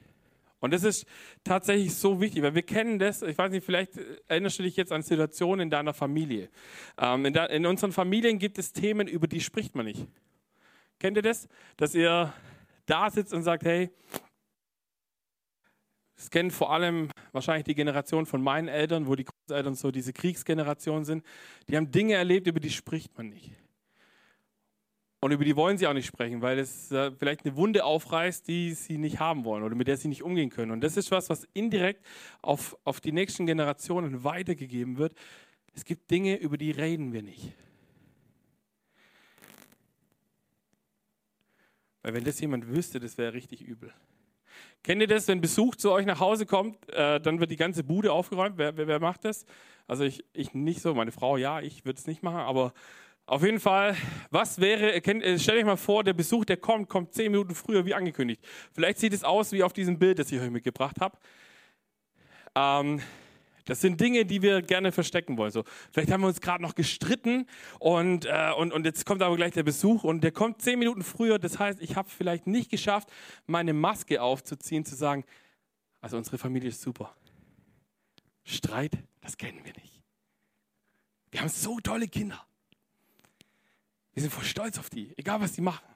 Und 0.61 0.73
das 0.73 0.83
ist 0.83 1.05
tatsächlich 1.43 1.93
so 1.93 2.19
wichtig, 2.19 2.41
weil 2.41 2.55
wir 2.55 2.63
kennen 2.63 2.97
das, 2.97 3.21
ich 3.21 3.37
weiß 3.37 3.51
nicht, 3.51 3.63
vielleicht 3.63 3.91
erinnerst 4.27 4.57
du 4.57 4.63
dich 4.63 4.75
jetzt 4.77 4.91
an 4.91 5.03
Situationen 5.03 5.65
in 5.65 5.69
deiner 5.69 5.93
Familie. 5.93 6.49
Ähm, 6.97 7.25
in, 7.25 7.33
der, 7.33 7.51
in 7.51 7.67
unseren 7.67 7.91
Familien 7.91 8.39
gibt 8.39 8.57
es 8.57 8.73
Themen, 8.73 9.07
über 9.07 9.27
die 9.27 9.41
spricht 9.41 9.75
man 9.75 9.85
nicht. 9.85 10.07
Kennt 10.97 11.17
ihr 11.17 11.21
das? 11.21 11.47
Dass 11.77 11.93
ihr 11.93 12.33
da 12.87 13.11
sitzt 13.11 13.31
und 13.31 13.43
sagt, 13.43 13.63
hey, 13.63 13.91
das 16.15 16.29
kennen 16.29 16.51
vor 16.51 16.71
allem 16.71 17.09
wahrscheinlich 17.33 17.65
die 17.65 17.75
Generation 17.75 18.25
von 18.25 18.41
meinen 18.41 18.67
Eltern, 18.67 19.07
wo 19.07 19.15
die 19.15 19.25
Großeltern 19.25 19.75
so 19.75 19.91
diese 19.91 20.13
Kriegsgeneration 20.13 21.03
sind. 21.03 21.25
Die 21.67 21.75
haben 21.75 21.91
Dinge 21.91 22.13
erlebt, 22.13 22.47
über 22.47 22.59
die 22.59 22.69
spricht 22.69 23.17
man 23.17 23.29
nicht. 23.29 23.51
Und 25.19 25.31
über 25.31 25.43
die 25.43 25.55
wollen 25.55 25.77
sie 25.77 25.87
auch 25.87 25.93
nicht 25.93 26.05
sprechen, 26.05 26.41
weil 26.41 26.59
es 26.59 26.91
äh, 26.91 27.11
vielleicht 27.11 27.45
eine 27.45 27.55
Wunde 27.55 27.83
aufreißt, 27.83 28.47
die 28.47 28.73
sie 28.73 28.97
nicht 28.97 29.19
haben 29.19 29.43
wollen 29.43 29.63
oder 29.63 29.75
mit 29.75 29.87
der 29.87 29.97
sie 29.97 30.07
nicht 30.07 30.23
umgehen 30.23 30.51
können. 30.51 30.71
Und 30.71 30.81
das 30.81 30.97
ist 30.97 31.09
was, 31.09 31.29
was 31.29 31.47
indirekt 31.53 32.05
auf, 32.41 32.77
auf 32.83 33.01
die 33.01 33.11
nächsten 33.11 33.45
Generationen 33.45 34.23
weitergegeben 34.23 34.97
wird. 34.97 35.17
Es 35.73 35.83
gibt 35.83 36.11
Dinge, 36.11 36.37
über 36.37 36.57
die 36.57 36.71
reden 36.71 37.11
wir 37.11 37.23
nicht. 37.23 37.53
Weil 42.03 42.13
wenn 42.13 42.23
das 42.23 42.39
jemand 42.39 42.67
wüsste, 42.67 42.99
das 42.99 43.17
wäre 43.17 43.33
richtig 43.33 43.63
übel. 43.63 43.91
Kennt 44.85 45.01
ihr 45.01 45.07
das, 45.07 45.27
wenn 45.27 45.41
Besuch 45.41 45.75
zu 45.75 45.91
euch 45.91 46.05
nach 46.05 46.19
Hause 46.19 46.45
kommt, 46.45 46.77
äh, 46.93 47.19
dann 47.19 47.39
wird 47.39 47.49
die 47.49 47.55
ganze 47.55 47.83
Bude 47.83 48.13
aufgeräumt? 48.13 48.59
Wer, 48.59 48.77
wer, 48.77 48.85
wer 48.85 48.99
macht 48.99 49.25
das? 49.25 49.47
Also 49.87 50.03
ich, 50.03 50.23
ich 50.31 50.53
nicht 50.53 50.79
so, 50.79 50.93
meine 50.93 51.11
Frau 51.11 51.37
ja, 51.37 51.59
ich 51.59 51.85
würde 51.85 51.97
es 51.97 52.05
nicht 52.05 52.21
machen, 52.21 52.41
aber 52.41 52.71
auf 53.25 53.43
jeden 53.43 53.59
Fall, 53.59 53.95
was 54.29 54.61
wäre, 54.61 55.01
kennt, 55.01 55.23
äh, 55.23 55.39
stell 55.39 55.57
euch 55.57 55.65
mal 55.65 55.75
vor, 55.75 56.03
der 56.03 56.13
Besuch, 56.13 56.45
der 56.45 56.57
kommt, 56.57 56.87
kommt 56.87 57.15
zehn 57.15 57.31
Minuten 57.31 57.55
früher 57.55 57.83
wie 57.87 57.95
angekündigt. 57.95 58.45
Vielleicht 58.73 58.99
sieht 58.99 59.13
es 59.13 59.23
aus 59.23 59.51
wie 59.53 59.63
auf 59.63 59.73
diesem 59.73 59.97
Bild, 59.97 60.19
das 60.19 60.31
ich 60.31 60.39
euch 60.39 60.51
mitgebracht 60.51 60.97
habe. 61.01 61.17
Ähm, 62.53 63.01
das 63.65 63.81
sind 63.81 63.99
Dinge, 63.99 64.25
die 64.25 64.41
wir 64.41 64.61
gerne 64.61 64.91
verstecken 64.91 65.37
wollen. 65.37 65.51
So, 65.51 65.63
vielleicht 65.91 66.11
haben 66.11 66.21
wir 66.21 66.27
uns 66.27 66.39
gerade 66.39 66.61
noch 66.61 66.75
gestritten 66.75 67.47
und, 67.79 68.25
äh, 68.25 68.51
und, 68.57 68.71
und 68.71 68.85
jetzt 68.85 69.05
kommt 69.05 69.21
aber 69.21 69.35
gleich 69.35 69.53
der 69.53 69.63
Besuch 69.63 70.03
und 70.03 70.23
der 70.23 70.31
kommt 70.31 70.61
zehn 70.61 70.79
Minuten 70.79 71.03
früher. 71.03 71.39
Das 71.39 71.59
heißt, 71.59 71.81
ich 71.81 71.95
habe 71.95 72.09
vielleicht 72.09 72.47
nicht 72.47 72.69
geschafft, 72.69 73.09
meine 73.47 73.73
Maske 73.73 74.21
aufzuziehen, 74.21 74.85
zu 74.85 74.95
sagen, 74.95 75.25
also 75.99 76.17
unsere 76.17 76.37
Familie 76.37 76.69
ist 76.69 76.81
super. 76.81 77.15
Streit, 78.43 78.97
das 79.21 79.37
kennen 79.37 79.59
wir 79.63 79.73
nicht. 79.73 80.03
Wir 81.31 81.41
haben 81.41 81.49
so 81.49 81.79
tolle 81.79 82.07
Kinder. 82.07 82.45
Wir 84.13 84.21
sind 84.21 84.31
voll 84.31 84.45
stolz 84.45 84.77
auf 84.77 84.89
die, 84.89 85.13
egal 85.17 85.41
was 85.41 85.53
die 85.53 85.61
machen. 85.61 85.94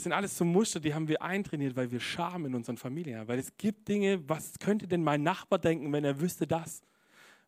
Das 0.00 0.04
sind 0.04 0.12
alles 0.14 0.38
so 0.38 0.46
Muster, 0.46 0.80
die 0.80 0.94
haben 0.94 1.08
wir 1.08 1.20
eintrainiert, 1.20 1.76
weil 1.76 1.90
wir 1.90 2.00
Scham 2.00 2.46
in 2.46 2.54
unseren 2.54 2.78
Familien 2.78 3.18
haben. 3.18 3.28
Weil 3.28 3.38
es 3.38 3.54
gibt 3.58 3.86
Dinge, 3.86 4.26
was 4.26 4.58
könnte 4.58 4.88
denn 4.88 5.04
mein 5.04 5.22
Nachbar 5.22 5.58
denken, 5.58 5.92
wenn 5.92 6.06
er 6.06 6.22
wüsste 6.22 6.46
das? 6.46 6.80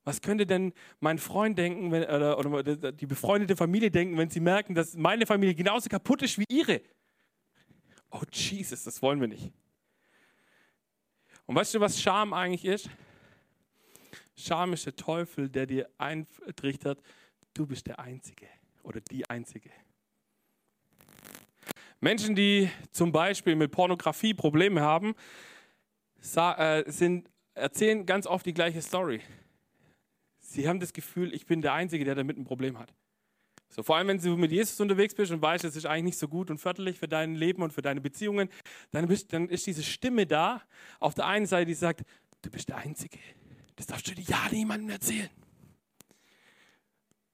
Was 0.05 0.21
könnte 0.21 0.45
denn 0.47 0.75
mein 1.01 1.17
Freund 1.17 1.57
denken 1.57 1.91
wenn, 1.93 2.03
oder, 2.03 2.39
oder 2.39 2.93
die 2.93 3.07
befreundete 3.07 3.57
Familie 3.57 3.91
denken, 3.91 4.19
wenn 4.19 4.29
sie 4.29 4.41
merken, 4.41 4.75
dass 4.75 4.95
meine 4.95 5.25
Familie 5.25 5.55
genauso 5.55 5.89
kaputt 5.89 6.21
ist 6.21 6.37
wie 6.37 6.45
ihre? 6.51 6.83
Oh 8.11 8.21
Jesus, 8.31 8.85
das 8.85 9.01
wollen 9.01 9.23
wir 9.23 9.29
nicht. 9.29 9.51
Und 11.47 11.55
weißt 11.55 11.73
du, 11.73 11.81
was 11.81 11.99
Scham 12.03 12.35
eigentlich 12.35 12.67
ist? 12.67 12.91
Scham 14.37 14.75
ist 14.75 14.85
der 14.85 14.95
Teufel, 14.95 15.49
der 15.49 15.65
dir 15.65 15.89
eintrichtert, 15.97 17.03
du 17.55 17.67
bist 17.67 17.87
der 17.87 17.99
Einzige 17.99 18.47
oder 18.83 19.01
die 19.01 19.25
Einzige. 19.31 19.71
Menschen, 22.03 22.35
die 22.35 22.69
zum 22.91 23.13
Beispiel 23.13 23.55
mit 23.55 23.71
Pornografie 23.71 24.35
Probleme 24.35 24.81
haben, 24.81 25.15
äh, 26.35 26.91
sind, 26.91 27.31
erzählen 27.55 28.05
ganz 28.05 28.27
oft 28.27 28.45
die 28.45 28.53
gleiche 28.53 28.83
Story. 28.83 29.21
Sie 30.41 30.69
haben 30.69 30.81
das 30.81 30.93
Gefühl, 30.93 31.33
ich 31.33 31.47
bin 31.47 31.63
der 31.63 31.75
Einzige, 31.75 32.05
der 32.05 32.17
damit 32.17 32.37
ein 32.37 32.45
Problem 32.45 32.77
hat. 32.77 32.93
So, 33.69 33.85
vor 33.85 33.97
allem, 33.97 34.09
wenn 34.09 34.19
du 34.19 34.37
mit 34.37 34.51
Jesus 34.51 34.81
unterwegs 34.81 35.15
bist 35.15 35.31
und 35.31 35.41
weißt, 35.41 35.65
es 35.65 35.77
ist 35.77 35.87
eigentlich 35.87 36.05
nicht 36.05 36.19
so 36.19 36.27
gut 36.27 36.51
und 36.51 36.59
förderlich 36.59 36.99
für 36.99 37.07
dein 37.07 37.37
Leben 37.37 37.63
und 37.63 37.73
für 37.73 37.83
deine 37.83 38.01
Beziehungen, 38.01 38.49
dann, 38.91 39.07
bist, 39.07 39.33
dann 39.33 39.49
ist 39.49 39.67
diese 39.69 39.85
Stimme 39.85 40.27
da, 40.27 40.61
auf 40.99 41.15
der 41.15 41.27
einen 41.27 41.47
Seite, 41.47 41.67
die 41.67 41.75
sagt, 41.75 42.03
du 42.43 42.51
bist 42.51 42.69
der 42.69 42.79
Einzige. 42.79 43.19
Das 43.77 43.87
darfst 43.87 44.09
du 44.09 44.15
dir 44.15 44.25
ja 44.25 44.49
niemandem 44.51 44.91
erzählen. 44.91 45.31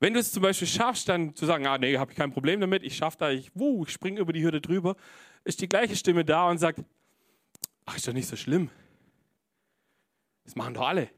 Wenn 0.00 0.14
du 0.14 0.20
es 0.20 0.30
zum 0.30 0.42
Beispiel 0.42 0.68
schaffst, 0.68 1.08
dann 1.08 1.34
zu 1.34 1.44
sagen, 1.44 1.66
ah 1.66 1.76
nee, 1.76 1.98
habe 1.98 2.12
ich 2.12 2.16
kein 2.16 2.30
Problem 2.32 2.60
damit, 2.60 2.84
ich 2.84 2.96
schaffe 2.96 3.18
da, 3.18 3.30
ich, 3.30 3.50
wuh, 3.54 3.84
ich 3.84 3.92
springe 3.92 4.20
über 4.20 4.32
die 4.32 4.42
Hürde 4.42 4.60
drüber, 4.60 4.96
ist 5.44 5.60
die 5.60 5.68
gleiche 5.68 5.96
Stimme 5.96 6.24
da 6.24 6.48
und 6.48 6.58
sagt, 6.58 6.84
ach, 7.84 7.96
ist 7.96 8.06
doch 8.06 8.12
nicht 8.12 8.28
so 8.28 8.36
schlimm. 8.36 8.70
Das 10.44 10.54
machen 10.54 10.74
doch 10.74 10.86
alle. 10.86 11.10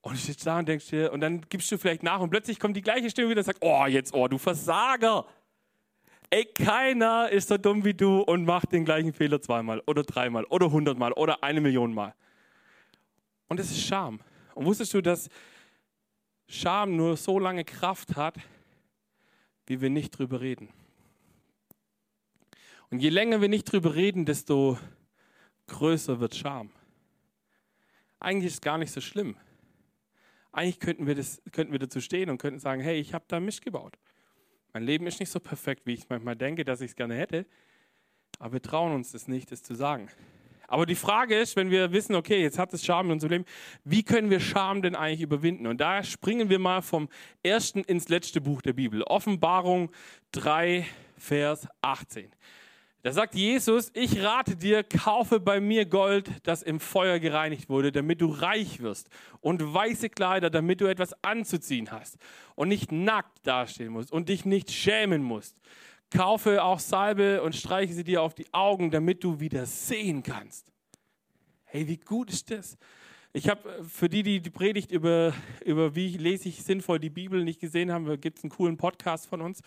Und 0.00 0.14
ich 0.14 0.24
sitze 0.24 0.44
da 0.46 0.58
und 0.58 0.68
denkst 0.68 0.88
dir, 0.88 1.12
und 1.12 1.20
dann 1.20 1.42
gibst 1.48 1.70
du 1.70 1.78
vielleicht 1.78 2.02
nach 2.02 2.20
und 2.20 2.30
plötzlich 2.30 2.60
kommt 2.60 2.76
die 2.76 2.82
gleiche 2.82 3.10
Stimme 3.10 3.30
wieder 3.30 3.40
und 3.40 3.44
sagt, 3.44 3.58
oh, 3.60 3.86
jetzt, 3.86 4.14
oh, 4.14 4.28
du 4.28 4.38
Versager. 4.38 5.26
Ey, 6.30 6.44
keiner 6.44 7.28
ist 7.30 7.48
so 7.48 7.58
dumm 7.58 7.84
wie 7.84 7.94
du 7.94 8.20
und 8.20 8.44
macht 8.44 8.72
den 8.72 8.84
gleichen 8.84 9.12
Fehler 9.12 9.40
zweimal 9.40 9.82
oder 9.86 10.02
dreimal 10.02 10.44
oder 10.44 10.70
hundertmal 10.70 11.12
oder 11.12 11.42
eine 11.42 11.60
Million 11.60 11.92
Mal. 11.92 12.14
Und 13.48 13.60
das 13.60 13.70
ist 13.70 13.82
Scham. 13.82 14.20
Und 14.54 14.64
wusstest 14.64 14.94
du, 14.94 15.00
dass 15.00 15.28
Scham 16.48 16.96
nur 16.96 17.16
so 17.16 17.38
lange 17.38 17.64
Kraft 17.64 18.16
hat, 18.16 18.36
wie 19.66 19.80
wir 19.80 19.90
nicht 19.90 20.10
drüber 20.10 20.40
reden. 20.40 20.68
Und 22.90 23.00
je 23.00 23.08
länger 23.08 23.40
wir 23.40 23.48
nicht 23.48 23.64
drüber 23.64 23.94
reden, 23.94 24.24
desto 24.24 24.78
größer 25.66 26.20
wird 26.20 26.36
Scham. 26.36 26.70
Eigentlich 28.20 28.46
ist 28.46 28.54
es 28.54 28.60
gar 28.60 28.78
nicht 28.78 28.92
so 28.92 29.00
schlimm. 29.00 29.36
Eigentlich 30.52 30.80
könnten 30.80 31.06
wir, 31.06 31.14
das, 31.14 31.42
könnten 31.52 31.72
wir 31.72 31.78
dazu 31.78 32.00
stehen 32.00 32.30
und 32.30 32.38
könnten 32.38 32.60
sagen, 32.60 32.80
hey, 32.80 32.98
ich 32.98 33.12
habe 33.12 33.24
da 33.28 33.40
Mist 33.40 33.62
gebaut. 33.62 33.98
Mein 34.72 34.84
Leben 34.84 35.06
ist 35.06 35.20
nicht 35.20 35.30
so 35.30 35.40
perfekt, 35.40 35.84
wie 35.84 35.94
ich 35.94 36.08
manchmal 36.08 36.36
denke, 36.36 36.64
dass 36.64 36.80
ich 36.80 36.92
es 36.92 36.96
gerne 36.96 37.16
hätte. 37.16 37.44
Aber 38.38 38.54
wir 38.54 38.62
trauen 38.62 38.94
uns 38.94 39.12
das 39.12 39.28
nicht, 39.28 39.50
das 39.50 39.62
zu 39.62 39.74
sagen. 39.74 40.08
Aber 40.68 40.86
die 40.86 40.94
Frage 40.94 41.38
ist, 41.38 41.56
wenn 41.56 41.70
wir 41.70 41.92
wissen, 41.92 42.14
okay, 42.14 42.42
jetzt 42.42 42.58
hat 42.58 42.72
es 42.74 42.84
Scham 42.84 43.06
in 43.06 43.12
unserem 43.12 43.32
Leben, 43.32 43.44
wie 43.84 44.02
können 44.02 44.30
wir 44.30 44.40
Scham 44.40 44.82
denn 44.82 44.96
eigentlich 44.96 45.22
überwinden? 45.22 45.66
Und 45.66 45.80
da 45.80 46.02
springen 46.02 46.50
wir 46.50 46.58
mal 46.58 46.82
vom 46.82 47.08
ersten 47.42 47.80
ins 47.84 48.08
letzte 48.08 48.40
Buch 48.40 48.62
der 48.62 48.72
Bibel. 48.72 49.02
Offenbarung 49.02 49.90
3, 50.32 50.86
Vers 51.16 51.68
18. 51.82 52.30
Da 53.06 53.12
sagt 53.12 53.36
Jesus, 53.36 53.92
ich 53.94 54.20
rate 54.20 54.56
dir, 54.56 54.82
kaufe 54.82 55.38
bei 55.38 55.60
mir 55.60 55.86
Gold, 55.86 56.28
das 56.42 56.62
im 56.64 56.80
Feuer 56.80 57.20
gereinigt 57.20 57.68
wurde, 57.68 57.92
damit 57.92 58.20
du 58.20 58.26
reich 58.26 58.80
wirst 58.80 59.10
und 59.40 59.62
weiße 59.72 60.10
Kleider, 60.10 60.50
damit 60.50 60.80
du 60.80 60.86
etwas 60.86 61.14
anzuziehen 61.22 61.92
hast 61.92 62.16
und 62.56 62.66
nicht 62.66 62.90
nackt 62.90 63.46
dastehen 63.46 63.92
musst 63.92 64.10
und 64.10 64.28
dich 64.28 64.44
nicht 64.44 64.72
schämen 64.72 65.22
musst. 65.22 65.56
Kaufe 66.10 66.62
auch 66.62 66.78
Salbe 66.78 67.42
und 67.42 67.54
streiche 67.54 67.92
sie 67.92 68.04
dir 68.04 68.22
auf 68.22 68.34
die 68.34 68.52
Augen, 68.52 68.90
damit 68.90 69.24
du 69.24 69.40
wieder 69.40 69.66
sehen 69.66 70.22
kannst. 70.22 70.72
Hey, 71.64 71.88
wie 71.88 71.96
gut 71.96 72.30
ist 72.30 72.50
das? 72.50 72.78
Ich 73.32 73.48
habe 73.48 73.68
äh, 73.68 73.84
für 73.84 74.08
die, 74.08 74.22
die 74.22 74.40
die 74.40 74.50
Predigt 74.50 74.90
über, 74.90 75.34
über 75.64 75.94
wie 75.94 76.16
lese 76.16 76.48
ich 76.48 76.62
sinnvoll 76.62 76.98
die 76.98 77.10
Bibel 77.10 77.44
nicht 77.44 77.60
gesehen 77.60 77.92
haben, 77.92 78.20
gibt 78.20 78.38
es 78.38 78.44
einen 78.44 78.50
coolen 78.50 78.76
Podcast 78.76 79.26
von 79.26 79.40
uns. 79.42 79.60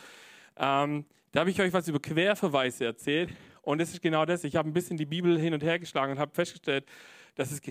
Ähm, 0.57 1.05
da 1.31 1.41
habe 1.41 1.51
ich 1.51 1.61
euch 1.61 1.71
was 1.71 1.87
über 1.87 1.99
Querverweise 1.99 2.85
erzählt. 2.85 3.29
Und 3.61 3.79
das 3.79 3.91
ist 3.91 4.01
genau 4.01 4.25
das. 4.25 4.43
Ich 4.43 4.55
habe 4.55 4.67
ein 4.67 4.73
bisschen 4.73 4.97
die 4.97 5.05
Bibel 5.05 5.39
hin 5.39 5.53
und 5.53 5.61
her 5.61 5.77
geschlagen 5.77 6.13
und 6.13 6.19
habe 6.19 6.33
festgestellt, 6.33 6.85
dass 7.35 7.51
es 7.51 7.61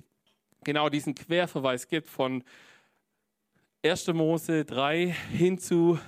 genau 0.62 0.88
diesen 0.88 1.14
Querverweis 1.14 1.88
gibt 1.88 2.08
von 2.08 2.44
1. 3.84 4.08
Mose 4.08 4.64
3 4.64 5.06
hin 5.32 5.58
zu 5.58 5.98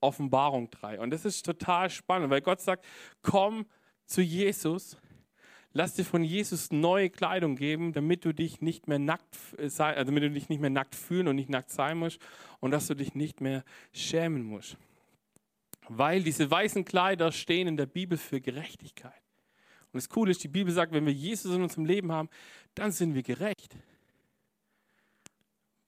Offenbarung 0.00 0.70
3. 0.70 1.00
Und 1.00 1.10
das 1.10 1.24
ist 1.24 1.44
total 1.44 1.90
spannend, 1.90 2.30
weil 2.30 2.40
Gott 2.40 2.60
sagt, 2.60 2.84
komm 3.22 3.66
zu 4.06 4.22
Jesus, 4.22 4.96
lass 5.72 5.94
dir 5.94 6.04
von 6.04 6.24
Jesus 6.24 6.70
neue 6.72 7.10
Kleidung 7.10 7.56
geben, 7.56 7.92
damit 7.92 8.24
du 8.24 8.32
dich 8.32 8.60
nicht 8.60 8.88
mehr 8.88 8.98
nackt 8.98 9.36
also 9.58 9.84
damit 9.84 10.22
du 10.22 10.30
dich 10.30 10.48
nicht 10.48 10.60
mehr 10.60 10.70
nackt 10.70 10.94
fühlen 10.94 11.28
und 11.28 11.36
nicht 11.36 11.50
nackt 11.50 11.70
sein 11.70 11.98
musst 11.98 12.20
und 12.60 12.70
dass 12.70 12.86
du 12.86 12.94
dich 12.94 13.14
nicht 13.14 13.40
mehr 13.40 13.64
schämen 13.92 14.42
musst. 14.42 14.76
Weil 15.88 16.22
diese 16.22 16.50
weißen 16.50 16.84
Kleider 16.84 17.32
stehen 17.32 17.66
in 17.66 17.76
der 17.76 17.86
Bibel 17.86 18.18
für 18.18 18.40
Gerechtigkeit. 18.40 19.22
Und 19.92 19.96
das 19.96 20.08
Coole 20.08 20.32
ist, 20.32 20.44
die 20.44 20.48
Bibel 20.48 20.72
sagt, 20.72 20.92
wenn 20.92 21.06
wir 21.06 21.12
Jesus 21.14 21.54
in 21.54 21.62
unserem 21.62 21.86
Leben 21.86 22.12
haben, 22.12 22.28
dann 22.74 22.92
sind 22.92 23.14
wir 23.14 23.22
gerecht. 23.22 23.74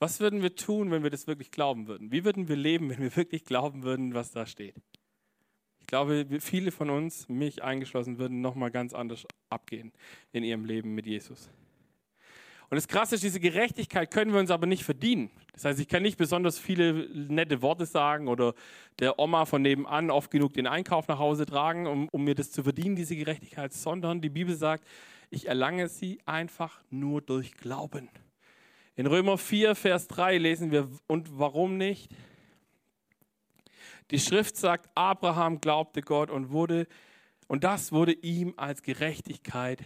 Was 0.02 0.19
würden 0.19 0.40
wir 0.40 0.57
tun, 0.57 0.90
wenn 0.90 1.02
wir 1.02 1.11
das 1.11 1.26
wirklich 1.26 1.50
glauben 1.50 1.87
würden? 1.87 2.11
Wie 2.11 2.25
würden 2.25 2.49
wir 2.49 2.57
leben, 2.57 2.88
wenn 2.88 3.00
wir 3.00 3.14
wirklich 3.16 3.45
glauben 3.45 3.83
würden, 3.83 4.14
was 4.14 4.30
da 4.33 4.47
steht? 4.47 4.75
Ich 5.78 5.87
glaube, 5.87 6.26
viele 6.40 6.73
von 6.73 6.88
uns, 6.88 7.28
mich 7.28 7.62
eingeschlossen, 7.62 8.16
würden 8.19 8.40
nochmal 8.40 8.71
ganz 8.71 8.95
anders 8.95 9.26
abgehen 9.50 9.92
in 10.33 10.42
ihrem 10.42 10.64
Leben 10.64 10.95
mit 10.95 11.07
Jesus. 11.07 11.50
Und 12.71 12.76
das 12.76 12.88
Krasse 12.88 13.16
ist, 13.16 13.25
diese 13.25 13.40
Gerechtigkeit 13.40 14.11
können 14.11 14.33
wir 14.33 14.40
uns 14.40 14.50
aber 14.50 14.66
nicht 14.66 14.85
verdienen. 14.85 15.30
Das 15.52 15.66
heißt, 15.66 15.80
ich 15.80 15.88
kann 15.88 16.02
nicht 16.02 16.16
besonders 16.16 16.59
viele 16.59 17.07
nette 17.12 17.61
Worte 17.61 17.85
sagen 17.85 18.28
oder 18.28 18.54
der 19.00 19.19
Oma 19.19 19.45
von 19.45 19.61
nebenan 19.61 20.11
oft 20.11 20.30
genug 20.30 20.54
den 20.54 20.66
Einkauf 20.66 21.09
nach 21.09 21.19
Hause 21.19 21.45
tragen, 21.45 21.87
um, 21.87 22.09
um 22.11 22.25
mir 22.25 22.35
das 22.35 22.52
zu 22.52 22.62
verdienen, 22.62 22.97
diese 22.97 23.16
Gerechtigkeit, 23.16 23.75
sondern 23.75 24.23
die 24.23 24.30
Bibel 24.30 24.54
sagt, 24.54 24.87
ich 25.28 25.47
erlange 25.47 25.88
sie 25.88 26.21
einfach 26.25 26.80
nur 26.88 27.21
durch 27.21 27.52
Glauben. 27.52 28.09
In 29.00 29.07
Römer 29.07 29.38
4, 29.38 29.76
Vers 29.76 30.09
3 30.09 30.37
lesen 30.37 30.73
wir, 30.73 30.87
und 31.07 31.38
warum 31.38 31.78
nicht? 31.78 32.11
Die 34.11 34.19
Schrift 34.19 34.59
sagt, 34.59 34.90
Abraham 34.95 35.62
glaubte 35.62 36.02
Gott 36.02 36.30
und 36.30 36.50
wurde, 36.50 36.87
und 37.49 37.64
das 37.64 37.92
wurde 37.92 38.12
ihm 38.12 38.52
als 38.59 38.83
Gerechtigkeit 38.83 39.83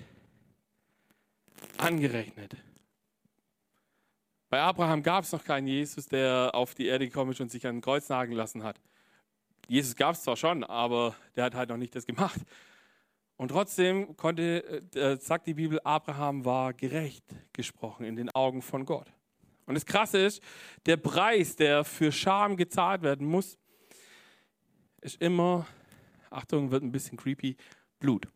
angerechnet. 1.79 2.57
Bei 4.51 4.61
Abraham 4.61 5.05
gab 5.05 5.23
es 5.23 5.31
noch 5.31 5.45
keinen 5.45 5.69
Jesus, 5.69 6.07
der 6.07 6.51
auf 6.53 6.75
die 6.75 6.87
Erde 6.87 7.07
gekommen 7.07 7.31
ist 7.31 7.41
und 7.41 7.53
sich 7.53 7.69
an 7.69 7.77
den 7.77 7.83
Kreuz 7.83 8.09
nageln 8.09 8.37
lassen 8.37 8.65
hat. 8.65 8.81
Jesus 9.69 9.95
gab 9.95 10.17
es 10.17 10.25
zwar 10.25 10.37
schon, 10.37 10.65
aber 10.65 11.15
der 11.37 11.45
hat 11.45 11.55
halt 11.55 11.69
noch 11.69 11.77
nicht 11.77 11.95
das 11.95 12.05
gemacht. 12.05 12.41
Und 13.37 13.49
trotzdem 13.49 14.17
konnte, 14.17 14.85
äh, 14.95 15.13
äh, 15.13 15.17
sagt 15.21 15.47
die 15.47 15.55
Bibel, 15.55 15.81
Abraham 15.83 16.45
war 16.45 16.73
gerecht 16.73 17.25
gesprochen 17.53 18.05
in 18.05 18.17
den 18.17 18.31
Augen 18.31 18.63
von 18.63 18.85
Gott. 18.85 19.13
Und 19.67 19.75
das 19.75 19.87
Krasse 19.87 20.19
ist, 20.19 20.43
der 20.87 20.97
Preis, 20.97 21.57
der 21.57 21.85
für 21.85 22.13
Scham 22.13 22.57
gezahlt 22.57 23.03
werden 23.03 23.27
muss, 23.27 23.59
ist 25.01 25.21
immer, 25.21 25.67
Achtung, 26.31 26.71
wird 26.71 26.83
ein 26.83 26.93
bisschen 26.93 27.17
creepy, 27.17 27.57
Blut. 27.99 28.29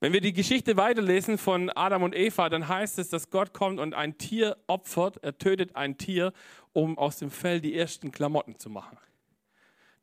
Wenn 0.00 0.12
wir 0.12 0.20
die 0.20 0.32
Geschichte 0.32 0.76
weiterlesen 0.76 1.38
von 1.38 1.70
Adam 1.70 2.04
und 2.04 2.14
Eva, 2.14 2.48
dann 2.48 2.68
heißt 2.68 2.98
es, 3.00 3.08
dass 3.08 3.30
Gott 3.30 3.52
kommt 3.52 3.80
und 3.80 3.94
ein 3.94 4.16
Tier 4.16 4.56
opfert, 4.68 5.16
er 5.22 5.36
tötet 5.36 5.74
ein 5.74 5.98
Tier, 5.98 6.32
um 6.72 6.96
aus 6.96 7.16
dem 7.18 7.30
Fell 7.30 7.60
die 7.60 7.74
ersten 7.74 8.12
Klamotten 8.12 8.58
zu 8.58 8.70
machen. 8.70 8.96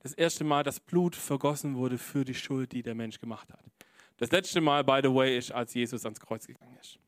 Das 0.05 0.13
erste 0.13 0.43
Mal, 0.43 0.61
dass 0.61 0.79
Blut 0.79 1.15
vergossen 1.15 1.77
wurde 1.77 1.97
für 1.97 2.23
die 2.23 2.35
Schuld, 2.35 2.73
die 2.73 2.83
der 2.83 2.93
Mensch 2.93 3.19
gemacht 3.19 3.51
hat. 3.51 3.63
Das 4.17 4.29
letzte 4.29 4.61
Mal, 4.61 4.83
by 4.83 4.99
the 5.01 5.11
way, 5.11 5.35
ist, 5.35 5.51
als 5.51 5.73
Jesus 5.73 6.05
ans 6.05 6.19
Kreuz 6.19 6.45
gegangen 6.45 6.77
ist. 6.79 6.99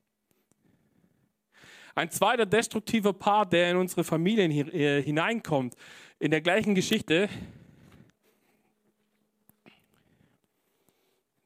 Ein 1.94 2.10
zweiter 2.10 2.48
destruktiver 2.48 3.14
Part, 3.14 3.54
der 3.54 3.70
in 3.70 3.78
unsere 3.78 4.04
Familien 4.04 4.50
äh, 4.50 5.04
hineinkommt, 5.04 5.76
in 6.18 6.32
der 6.32 6.42
gleichen 6.42 6.74
Geschichte, 6.74 7.30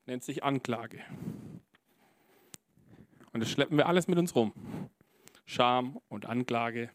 nennt 0.05 0.23
sich 0.23 0.45
Anklage. 0.45 1.03
Und 3.33 3.41
das 3.41 3.51
schleppen 3.51 3.75
wir 3.75 3.87
alles 3.87 4.07
mit 4.07 4.17
uns 4.17 4.33
rum. 4.35 4.53
Scham 5.43 5.99
und 6.07 6.27
Anklage. 6.27 6.91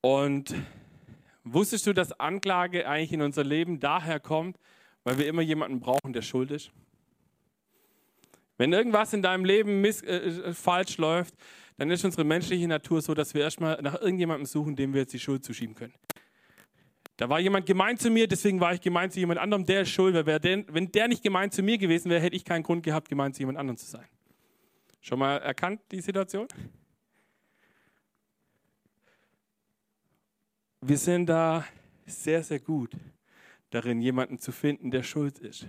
Und 0.00 0.54
wusstest 1.46 1.86
du, 1.86 1.92
dass 1.92 2.12
Anklage 2.18 2.88
eigentlich 2.88 3.12
in 3.12 3.22
unser 3.22 3.44
Leben 3.44 3.80
daher 3.80 4.20
kommt, 4.20 4.58
weil 5.04 5.18
wir 5.18 5.26
immer 5.26 5.42
jemanden 5.42 5.80
brauchen, 5.80 6.12
der 6.12 6.22
schuld 6.22 6.50
ist? 6.50 6.70
Wenn 8.58 8.72
irgendwas 8.72 9.12
in 9.12 9.22
deinem 9.22 9.44
Leben 9.44 9.80
miss, 9.80 10.02
äh, 10.02 10.16
äh 10.16 10.52
falsch 10.54 10.98
läuft, 10.98 11.34
dann 11.76 11.90
ist 11.90 12.04
unsere 12.04 12.24
menschliche 12.24 12.66
Natur 12.66 13.02
so, 13.02 13.14
dass 13.14 13.34
wir 13.34 13.42
erstmal 13.42 13.80
nach 13.82 14.00
irgendjemandem 14.00 14.46
suchen, 14.46 14.76
dem 14.76 14.94
wir 14.94 15.02
jetzt 15.02 15.12
die 15.12 15.20
Schuld 15.20 15.44
zuschieben 15.44 15.74
können. 15.74 15.94
Da 17.18 17.28
war 17.28 17.40
jemand 17.40 17.66
gemein 17.66 17.96
zu 17.96 18.10
mir, 18.10 18.26
deswegen 18.28 18.60
war 18.60 18.74
ich 18.74 18.80
gemein 18.80 19.10
zu 19.10 19.20
jemand 19.20 19.40
anderem, 19.40 19.64
der 19.64 19.82
ist 19.82 19.90
schuld. 19.90 20.14
Weil 20.14 20.38
der, 20.38 20.64
wenn 20.68 20.92
der 20.92 21.08
nicht 21.08 21.22
gemein 21.22 21.50
zu 21.50 21.62
mir 21.62 21.78
gewesen 21.78 22.10
wäre, 22.10 22.20
hätte 22.20 22.36
ich 22.36 22.44
keinen 22.44 22.62
Grund 22.62 22.82
gehabt, 22.82 23.08
gemein 23.08 23.32
zu 23.32 23.40
jemand 23.40 23.58
anderem 23.58 23.76
zu 23.76 23.86
sein. 23.86 24.06
Schon 25.00 25.18
mal 25.18 25.38
erkannt 25.38 25.80
die 25.92 26.00
Situation? 26.00 26.46
Wir 30.88 30.98
sind 30.98 31.26
da 31.26 31.64
sehr, 32.06 32.44
sehr 32.44 32.60
gut 32.60 32.92
darin, 33.70 34.00
jemanden 34.00 34.38
zu 34.38 34.52
finden, 34.52 34.92
der 34.92 35.02
schuld 35.02 35.40
ist. 35.40 35.66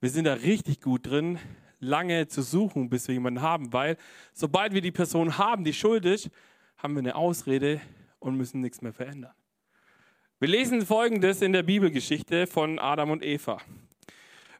Wir 0.00 0.10
sind 0.10 0.24
da 0.24 0.32
richtig 0.32 0.80
gut 0.80 1.06
drin, 1.06 1.38
lange 1.78 2.26
zu 2.26 2.42
suchen, 2.42 2.90
bis 2.90 3.06
wir 3.06 3.12
jemanden 3.12 3.42
haben, 3.42 3.72
weil 3.72 3.96
sobald 4.32 4.74
wir 4.74 4.80
die 4.80 4.90
Person 4.90 5.38
haben, 5.38 5.62
die 5.62 5.72
schuld 5.72 6.04
ist, 6.04 6.30
haben 6.78 6.94
wir 6.94 6.98
eine 6.98 7.14
Ausrede 7.14 7.80
und 8.18 8.36
müssen 8.36 8.60
nichts 8.60 8.82
mehr 8.82 8.92
verändern. 8.92 9.34
Wir 10.40 10.48
lesen 10.48 10.84
folgendes 10.84 11.40
in 11.40 11.52
der 11.52 11.62
Bibelgeschichte 11.62 12.48
von 12.48 12.80
Adam 12.80 13.12
und 13.12 13.22
Eva. 13.22 13.60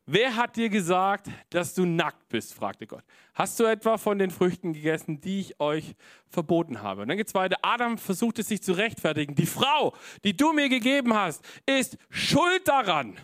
Wer 0.07 0.37
hat 0.37 0.57
dir 0.57 0.69
gesagt, 0.69 1.31
dass 1.49 1.73
du 1.73 1.87
nackt 1.87 2.29
bist? 2.29 2.53
fragte 2.53 2.87
Gott. 2.87 3.03
Hast 3.33 3.59
du 3.59 3.65
etwa 3.65 3.97
von 3.97 4.19
den 4.19 4.31
Früchten 4.31 4.75
gegessen, 4.75 5.21
die 5.21 5.41
ich 5.41 5.61
euch 5.61 5.97
verboten 6.29 6.83
habe? 6.83 7.03
Und 7.03 7.09
dann 7.09 7.17
geht 7.17 7.29
es 7.29 7.35
weiter. 7.35 7.57
Adam 7.63 7.97
versuchte 7.97 8.43
sich 8.43 8.63
zu 8.63 8.73
rechtfertigen. 8.73 9.35
Die 9.35 9.47
Frau, 9.47 9.95
die 10.23 10.37
du 10.37 10.53
mir 10.53 10.69
gegeben 10.69 11.15
hast, 11.15 11.43
ist 11.65 11.97
schuld 12.11 12.69
daran. 12.69 13.17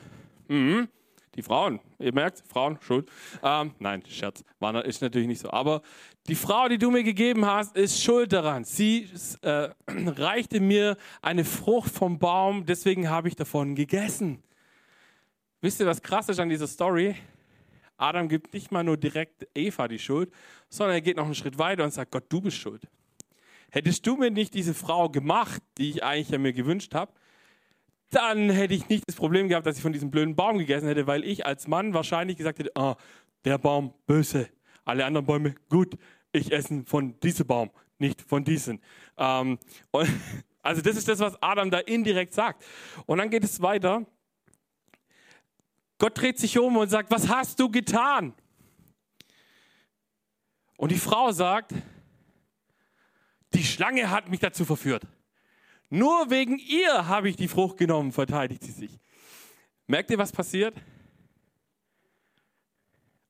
Mhm. 0.49 0.89
Die 1.37 1.43
Frauen, 1.43 1.81
ihr 1.99 2.13
merkt, 2.13 2.43
Frauen, 2.49 2.79
schuld. 2.81 3.09
Ähm, 3.43 3.73
nein, 3.79 4.03
Scherz, 4.09 4.43
war, 4.59 4.85
ist 4.85 5.01
natürlich 5.01 5.29
nicht 5.29 5.41
so. 5.41 5.51
Aber 5.51 5.83
die 6.29 6.35
Frau, 6.35 6.67
die 6.69 6.79
du 6.79 6.91
mir 6.91 7.05
gegeben 7.05 7.47
hast, 7.47 7.77
ist 7.77 8.03
schuld 8.03 8.33
daran. 8.33 8.65
Sie 8.65 9.09
äh, 9.43 9.69
reichte 9.87 10.61
mir 10.61 10.97
eine 11.21 11.45
Frucht 11.45 11.93
vom 11.93 12.19
Baum, 12.19 12.65
deswegen 12.65 13.11
habe 13.11 13.29
ich 13.29 13.37
davon 13.37 13.75
gegessen. 13.75 14.43
Wisst 15.61 15.81
ihr, 15.81 15.87
was 15.87 16.01
krass 16.01 16.29
ist 16.29 16.41
an 16.41 16.49
dieser 16.49 16.67
Story? 16.67 17.15
Adam 17.99 18.29
gibt 18.29 18.55
nicht 18.55 18.73
mal 18.73 18.83
nur 18.83 18.97
direkt 18.97 19.47
Eva 19.55 19.89
die 19.89 19.99
Schuld, 19.99 20.33
sondern 20.71 20.95
er 20.95 21.01
geht 21.03 21.19
noch 21.19 21.27
einen 21.27 21.35
Schritt 21.35 21.59
weiter 21.59 21.85
und 21.85 21.93
sagt, 21.93 22.13
Gott, 22.13 22.25
du 22.31 22.41
bist 22.41 22.57
schuld. 22.57 22.83
Hättest 23.71 24.07
du 24.07 24.17
mir 24.17 24.31
nicht 24.31 24.55
diese 24.55 24.73
Frau 24.73 25.11
gemacht, 25.11 25.63
die 25.77 25.91
ich 25.91 26.03
eigentlich 26.03 26.31
ja 26.31 26.39
mir 26.39 26.55
gewünscht 26.55 26.95
habe, 26.95 27.13
dann 28.09 28.51
hätte 28.51 28.75
ich 28.75 28.89
nicht 28.89 29.05
das 29.07 29.17
Problem 29.17 29.49
gehabt, 29.49 29.67
dass 29.67 29.77
ich 29.77 29.83
von 29.83 29.93
diesem 29.93 30.11
blöden 30.11 30.35
Baum 30.35 30.59
gegessen 30.59 30.89
hätte, 30.89 31.07
weil 31.07 31.25
ich 31.25 31.47
als 31.47 31.69
Mann 31.69 31.95
wahrscheinlich 31.95 32.39
gesagt 32.39 32.59
hätte, 32.59 32.75
ah, 32.75 32.97
der 33.45 33.59
Baum 33.59 33.95
böse, 34.07 34.49
alle 34.85 35.05
anderen 35.05 35.27
Bäume 35.27 35.55
gut, 35.69 35.97
ich 36.33 36.53
esse 36.53 36.83
von 36.87 37.21
diesem 37.21 37.47
Baum, 37.47 37.71
nicht 37.99 38.23
von 38.23 38.45
diesen. 38.45 38.81
Ähm, 39.19 39.59
und, 39.91 40.09
also 40.63 40.81
das 40.81 40.97
ist 40.97 41.07
das, 41.07 41.21
was 41.21 41.41
Adam 41.43 41.71
da 41.71 41.79
indirekt 41.79 42.33
sagt. 42.33 42.65
Und 43.07 43.19
dann 43.19 43.31
geht 43.31 43.45
es 43.45 43.61
weiter. 43.61 44.07
Gott 46.01 46.17
dreht 46.19 46.39
sich 46.39 46.59
um 46.59 46.79
und 46.79 46.89
sagt, 46.89 47.11
was 47.11 47.29
hast 47.29 47.61
du 47.61 47.71
getan? 47.71 48.33
Und 50.79 50.91
die 50.93 50.99
Frau 50.99 51.31
sagt, 51.31 51.75
die 53.53 53.63
Schlange 53.63 54.11
hat 54.11 54.31
mich 54.31 54.41
dazu 54.41 54.65
verführt. 54.65 55.07
Nur 55.91 56.31
wegen 56.31 56.59
ihr 56.59 57.07
habe 57.07 57.29
ich 57.29 57.37
die 57.37 57.49
Frucht 57.49 57.77
genommen, 57.77 58.13
verteidigt 58.13 58.63
sie 58.63 58.73
sich. 58.73 58.99
Merkt 59.87 60.11
ihr, 60.11 60.17
was 60.17 60.33
passiert? 60.33 60.75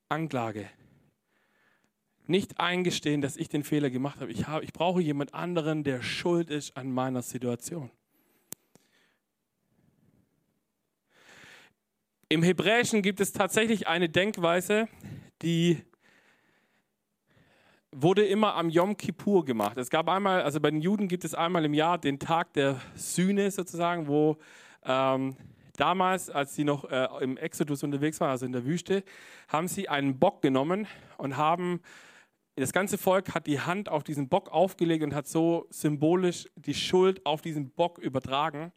Anklage. 0.08 0.70
Nicht 2.28 2.60
eingestehen, 2.60 3.20
dass 3.20 3.36
ich 3.36 3.48
den 3.48 3.64
Fehler 3.64 3.90
gemacht 3.90 4.20
habe. 4.20 4.30
Ich, 4.30 4.46
habe, 4.46 4.62
ich 4.62 4.72
brauche 4.72 5.00
jemand 5.00 5.34
anderen, 5.34 5.82
der 5.82 6.02
schuld 6.02 6.50
ist 6.50 6.76
an 6.76 6.92
meiner 6.92 7.22
Situation. 7.22 7.90
Im 12.32 12.44
Hebräischen 12.44 13.02
gibt 13.02 13.18
es 13.18 13.32
tatsächlich 13.32 13.88
eine 13.88 14.08
Denkweise, 14.08 14.86
die 15.42 15.82
wurde 17.90 18.24
immer 18.24 18.54
am 18.54 18.70
Yom 18.70 18.96
Kippur 18.96 19.44
gemacht. 19.44 19.76
Es 19.76 19.90
gab 19.90 20.08
einmal, 20.08 20.42
also 20.42 20.60
bei 20.60 20.70
den 20.70 20.80
Juden 20.80 21.08
gibt 21.08 21.24
es 21.24 21.34
einmal 21.34 21.64
im 21.64 21.74
Jahr 21.74 21.98
den 21.98 22.20
Tag 22.20 22.52
der 22.52 22.80
Sühne 22.94 23.50
sozusagen, 23.50 24.06
wo 24.06 24.36
ähm, 24.84 25.36
damals, 25.74 26.30
als 26.30 26.54
sie 26.54 26.62
noch 26.62 26.84
äh, 26.84 27.08
im 27.20 27.36
Exodus 27.36 27.82
unterwegs 27.82 28.20
waren, 28.20 28.30
also 28.30 28.46
in 28.46 28.52
der 28.52 28.64
Wüste, 28.64 29.02
haben 29.48 29.66
sie 29.66 29.88
einen 29.88 30.20
Bock 30.20 30.40
genommen 30.40 30.86
und 31.18 31.36
haben, 31.36 31.80
das 32.54 32.72
ganze 32.72 32.96
Volk 32.96 33.34
hat 33.34 33.48
die 33.48 33.58
Hand 33.58 33.88
auf 33.88 34.04
diesen 34.04 34.28
Bock 34.28 34.52
aufgelegt 34.52 35.02
und 35.02 35.16
hat 35.16 35.26
so 35.26 35.66
symbolisch 35.70 36.48
die 36.54 36.74
Schuld 36.74 37.26
auf 37.26 37.42
diesen 37.42 37.70
Bock 37.70 37.98
übertragen. 37.98 38.70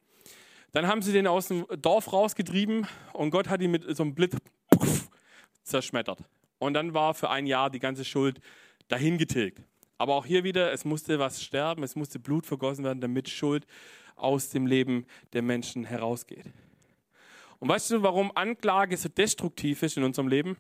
Dann 0.74 0.88
haben 0.88 1.04
sie 1.04 1.14
den 1.14 1.28
aus 1.28 1.48
dem 1.48 1.66
Dorf 1.82 2.12
rausgetrieben 2.12 2.88
und 3.14 3.30
Gott 3.30 3.48
hat 3.48 3.62
ihn 3.62 3.72
mit 3.72 3.84
so 3.96 4.04
einem 4.04 4.16
Blitz 4.16 4.36
zerschmettert. 5.64 6.20
Und 6.58 6.74
dann 6.74 6.94
war 6.94 7.14
für 7.14 7.30
ein 7.30 7.46
Jahr 7.46 7.70
die 7.70 7.80
ganze 7.80 8.04
Schuld 8.04 8.40
dahin 8.88 9.18
getilgt. 9.18 9.62
Aber 10.00 10.16
auch 10.16 10.26
hier 10.26 10.44
wieder, 10.44 10.72
es 10.72 10.84
musste 10.84 11.20
was 11.20 11.44
sterben, 11.44 11.84
es 11.84 11.96
musste 11.96 12.20
Blut 12.20 12.48
vergossen 12.48 12.84
werden, 12.84 13.02
damit 13.02 13.30
Schuld 13.30 13.66
aus 14.16 14.50
dem 14.50 14.66
Leben 14.66 15.06
der 15.34 15.44
Menschen 15.44 15.86
herausgeht. 15.86 16.46
Und 17.60 17.70
weißt 17.70 17.92
du, 17.92 18.04
warum 18.04 18.36
Anklage 18.36 18.98
so 18.98 19.10
destruktiv 19.10 19.84
ist 19.84 19.96
in 19.96 20.04
unserem 20.04 20.28
Leben? 20.28 20.58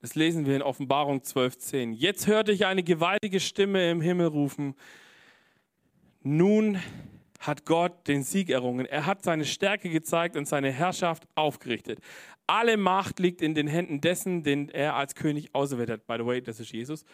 Das 0.00 0.14
lesen 0.14 0.46
wir 0.46 0.54
in 0.54 0.62
Offenbarung 0.62 1.18
12.10. 1.18 1.92
Jetzt 1.92 2.26
hörte 2.26 2.52
ich 2.52 2.64
eine 2.64 2.82
gewaltige 2.82 3.40
Stimme 3.40 3.90
im 3.90 4.00
Himmel 4.00 4.28
rufen. 4.28 4.74
Nun 6.22 6.78
hat 7.40 7.64
Gott 7.64 8.06
den 8.06 8.22
Sieg 8.22 8.50
errungen. 8.50 8.86
Er 8.86 9.06
hat 9.06 9.24
seine 9.24 9.44
Stärke 9.44 9.90
gezeigt 9.90 10.36
und 10.36 10.46
seine 10.46 10.70
Herrschaft 10.70 11.24
aufgerichtet. 11.34 11.98
Alle 12.46 12.76
Macht 12.76 13.18
liegt 13.18 13.42
in 13.42 13.54
den 13.54 13.66
Händen 13.66 14.00
dessen, 14.00 14.42
den 14.42 14.68
er 14.68 14.94
als 14.94 15.14
König 15.14 15.54
auserwählt 15.54 15.90
hat. 15.90 16.06
By 16.06 16.16
the 16.18 16.26
way, 16.26 16.42
das 16.42 16.60
ist 16.60 16.72
Jesus. 16.72 17.04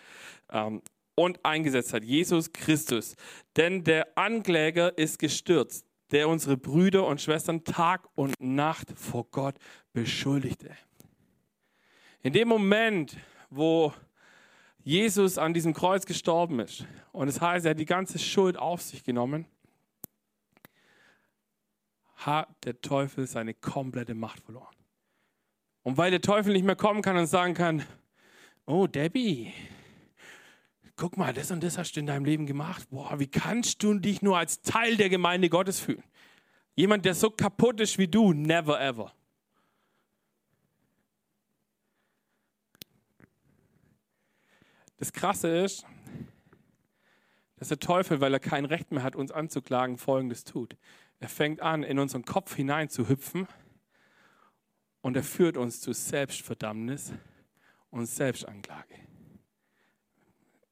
Ähm, 0.50 0.82
und 1.14 1.44
eingesetzt 1.44 1.92
hat, 1.92 2.04
Jesus 2.04 2.52
Christus. 2.52 3.14
Denn 3.56 3.84
der 3.84 4.18
Ankläger 4.18 4.96
ist 4.98 5.18
gestürzt, 5.18 5.86
der 6.10 6.28
unsere 6.28 6.56
Brüder 6.56 7.06
und 7.06 7.20
Schwestern 7.20 7.64
Tag 7.64 8.06
und 8.14 8.34
Nacht 8.38 8.92
vor 8.96 9.26
Gott 9.30 9.56
beschuldigte. 9.92 10.76
In 12.22 12.32
dem 12.32 12.48
Moment, 12.48 13.16
wo 13.50 13.92
Jesus 14.82 15.38
an 15.38 15.54
diesem 15.54 15.72
Kreuz 15.72 16.06
gestorben 16.06 16.60
ist, 16.60 16.84
und 17.12 17.28
es 17.28 17.36
das 17.36 17.42
heißt, 17.42 17.66
er 17.66 17.70
hat 17.70 17.78
die 17.78 17.86
ganze 17.86 18.18
Schuld 18.18 18.58
auf 18.58 18.82
sich 18.82 19.04
genommen, 19.04 19.46
hat 22.16 22.48
der 22.64 22.80
Teufel 22.80 23.26
seine 23.26 23.54
komplette 23.54 24.14
Macht 24.14 24.40
verloren. 24.40 24.74
Und 25.82 25.98
weil 25.98 26.10
der 26.10 26.20
Teufel 26.20 26.52
nicht 26.52 26.64
mehr 26.64 26.76
kommen 26.76 27.02
kann 27.02 27.16
und 27.16 27.26
sagen 27.26 27.54
kann, 27.54 27.84
oh 28.66 28.86
Debbie, 28.86 29.52
guck 30.96 31.16
mal, 31.16 31.32
das 31.32 31.50
und 31.50 31.62
das 31.62 31.78
hast 31.78 31.92
du 31.92 32.00
in 32.00 32.06
deinem 32.06 32.24
Leben 32.24 32.46
gemacht. 32.46 32.88
Boah, 32.90 33.18
wie 33.20 33.28
kannst 33.28 33.82
du 33.82 33.94
dich 33.94 34.22
nur 34.22 34.36
als 34.36 34.62
Teil 34.62 34.96
der 34.96 35.08
Gemeinde 35.08 35.48
Gottes 35.48 35.78
fühlen? 35.78 36.02
Jemand, 36.74 37.04
der 37.04 37.14
so 37.14 37.30
kaputt 37.30 37.80
ist 37.80 37.98
wie 37.98 38.08
du, 38.08 38.32
never 38.32 38.80
ever. 38.80 39.12
Das 44.98 45.12
Krasse 45.12 45.48
ist, 45.48 45.86
dass 47.56 47.68
der 47.68 47.78
Teufel, 47.78 48.20
weil 48.20 48.32
er 48.32 48.40
kein 48.40 48.64
Recht 48.64 48.90
mehr 48.92 49.02
hat, 49.02 49.14
uns 49.14 49.30
anzuklagen, 49.30 49.98
Folgendes 49.98 50.44
tut. 50.44 50.76
Er 51.18 51.28
fängt 51.28 51.62
an, 51.62 51.82
in 51.82 51.98
unseren 51.98 52.24
Kopf 52.24 52.54
hinein 52.54 52.88
zu 52.88 53.08
hüpfen 53.08 53.46
und 55.00 55.16
er 55.16 55.22
führt 55.22 55.56
uns 55.56 55.80
zu 55.80 55.92
Selbstverdammnis 55.92 57.12
und 57.90 58.06
Selbstanklage. 58.06 58.94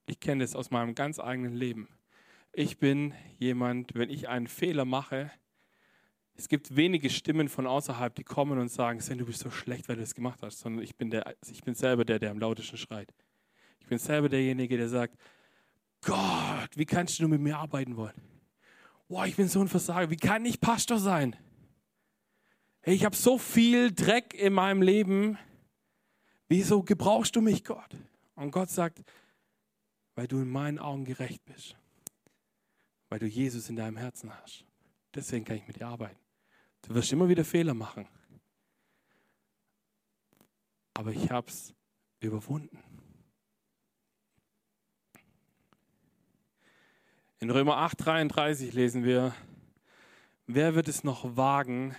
Ich 0.07 0.21
kenne 0.21 0.45
das 0.45 0.55
aus 0.55 0.71
meinem 0.71 0.95
ganz 0.95 1.19
eigenen 1.19 1.55
Leben. 1.55 1.89
Ich 2.53 2.79
bin 2.79 3.15
jemand, 3.39 3.95
wenn 3.95 4.11
ich 4.11 4.29
einen 4.29 4.47
Fehler 4.47 4.85
mache, 4.85 5.31
es 6.37 6.49
gibt 6.49 6.75
wenige 6.75 7.11
Stimmen 7.11 7.49
von 7.49 7.67
außerhalb, 7.67 8.15
die 8.15 8.25
kommen 8.25 8.59
und 8.59 8.69
sagen, 8.69 9.01
Sven, 9.01 9.19
du 9.19 9.25
bist 9.25 9.39
so 9.39 9.51
schlecht, 9.51 9.89
weil 9.89 9.97
du 9.97 10.03
das 10.03 10.15
gemacht 10.15 10.41
hast, 10.43 10.59
sondern 10.59 10.83
ich 10.83 10.97
bin, 10.97 11.11
der, 11.11 11.37
ich 11.49 11.63
bin 11.63 11.75
selber 11.75 12.05
der, 12.05 12.19
der 12.19 12.33
am 12.33 12.41
lautesten 12.41 12.77
schreit. 12.77 13.15
Ich 13.79 13.87
bin 13.87 13.99
selber 13.99 14.29
derjenige, 14.29 14.77
der 14.77 14.89
sagt, 14.89 15.17
Gott, 16.03 16.71
wie 16.75 16.87
kannst 16.87 17.19
du 17.19 17.23
nur 17.23 17.31
mit 17.31 17.41
mir 17.41 17.57
arbeiten 17.57 17.97
wollen? 17.97 18.34
Boah, 19.09 19.27
ich 19.27 19.37
bin 19.37 19.49
so 19.49 19.61
ein 19.61 19.69
Versager, 19.69 20.11
wie 20.11 20.17
kann 20.17 20.45
ich 20.45 20.61
Pastor 20.61 20.99
sein? 20.99 21.37
Ich 22.83 23.05
habe 23.05 23.17
so 23.17 23.39
viel 23.39 23.93
Dreck 23.93 24.35
in 24.35 24.53
meinem 24.53 24.83
Leben, 24.83 25.39
wieso 26.49 26.83
gebrauchst 26.83 27.37
du 27.37 27.41
mich, 27.41 27.65
Gott? 27.65 27.97
Und 28.35 28.51
Gott 28.51 28.71
sagt, 28.71 29.03
weil 30.15 30.27
du 30.27 30.41
in 30.41 30.49
meinen 30.49 30.79
Augen 30.79 31.05
gerecht 31.05 31.45
bist, 31.45 31.77
weil 33.09 33.19
du 33.19 33.27
Jesus 33.27 33.69
in 33.69 33.77
deinem 33.77 33.97
Herzen 33.97 34.33
hast. 34.43 34.65
Deswegen 35.15 35.45
kann 35.45 35.57
ich 35.57 35.67
mit 35.67 35.77
dir 35.77 35.87
arbeiten. 35.87 36.19
Du 36.83 36.95
wirst 36.95 37.13
immer 37.13 37.29
wieder 37.29 37.45
Fehler 37.45 37.75
machen. 37.75 38.07
Aber 40.95 41.13
ich 41.13 41.31
habe 41.31 41.49
es 41.49 41.75
überwunden. 42.21 42.79
In 47.45 47.51
Römer 47.51 47.77
8, 47.77 48.07
33 48.07 48.73
lesen 48.73 49.05
wir, 49.05 49.35
wer 50.47 50.75
wird 50.75 50.89
es 50.89 51.05
noch 51.05 51.37
wagen, 51.37 51.95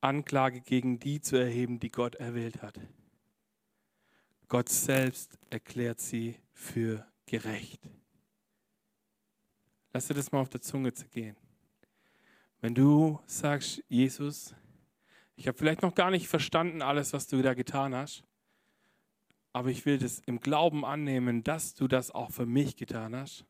Anklage 0.00 0.62
gegen 0.62 0.98
die 0.98 1.20
zu 1.20 1.36
erheben, 1.36 1.80
die 1.80 1.90
Gott 1.90 2.14
erwählt 2.14 2.62
hat? 2.62 2.80
Gott 4.48 4.70
selbst 4.70 5.38
erklärt 5.50 6.00
sie 6.00 6.36
für 6.54 7.06
gerecht. 7.26 7.90
Lass 9.92 10.06
dir 10.06 10.14
das 10.14 10.32
mal 10.32 10.40
auf 10.40 10.48
der 10.48 10.62
Zunge 10.62 10.94
zergehen. 10.94 11.36
Wenn 12.62 12.74
du 12.74 13.20
sagst, 13.26 13.84
Jesus, 13.86 14.54
ich 15.36 15.46
habe 15.46 15.58
vielleicht 15.58 15.82
noch 15.82 15.94
gar 15.94 16.10
nicht 16.10 16.26
verstanden 16.26 16.80
alles, 16.80 17.12
was 17.12 17.26
du 17.26 17.42
da 17.42 17.52
getan 17.52 17.94
hast, 17.94 18.24
aber 19.52 19.68
ich 19.68 19.84
will 19.84 19.98
das 19.98 20.20
im 20.20 20.40
Glauben 20.40 20.86
annehmen, 20.86 21.44
dass 21.44 21.74
du 21.74 21.86
das 21.86 22.10
auch 22.10 22.30
für 22.30 22.46
mich 22.46 22.76
getan 22.76 23.14
hast, 23.14 23.44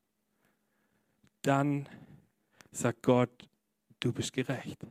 dann 1.43 1.89
sagt 2.71 3.03
Gott, 3.03 3.49
du 4.01 4.13
bist 4.13 4.33
gerecht. 4.33 4.87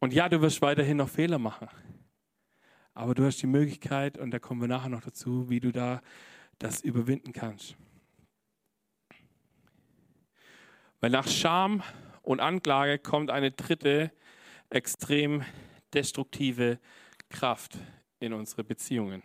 Und 0.00 0.12
ja, 0.12 0.28
du 0.28 0.40
wirst 0.40 0.62
weiterhin 0.62 0.98
noch 0.98 1.08
Fehler 1.08 1.38
machen, 1.38 1.68
aber 2.94 3.14
du 3.14 3.24
hast 3.24 3.42
die 3.42 3.46
Möglichkeit, 3.46 4.18
und 4.18 4.30
da 4.30 4.38
kommen 4.38 4.60
wir 4.60 4.68
nachher 4.68 4.88
noch 4.88 5.02
dazu, 5.02 5.48
wie 5.50 5.60
du 5.60 5.72
da 5.72 6.00
das 6.58 6.80
überwinden 6.80 7.32
kannst. 7.32 7.76
Weil 11.00 11.10
nach 11.10 11.28
Scham 11.28 11.82
und 12.22 12.40
Anklage 12.40 12.98
kommt 12.98 13.30
eine 13.30 13.52
dritte 13.52 14.12
extrem 14.70 15.44
destruktive 15.94 16.78
Kraft 17.28 17.78
in 18.20 18.32
unsere 18.32 18.64
Beziehungen. 18.64 19.22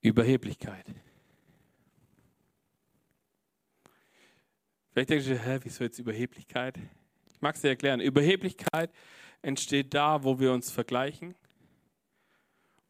Überheblichkeit. 0.00 0.86
Vielleicht 4.92 5.10
denkst 5.10 5.26
du, 5.26 5.38
hä, 5.38 5.58
wieso 5.62 5.84
jetzt 5.84 5.98
Überheblichkeit? 5.98 6.78
Ich 7.32 7.40
mag 7.40 7.54
es 7.54 7.60
dir 7.60 7.68
erklären. 7.68 8.00
Überheblichkeit 8.00 8.90
entsteht 9.42 9.94
da, 9.94 10.22
wo 10.24 10.38
wir 10.40 10.52
uns 10.52 10.70
vergleichen 10.70 11.34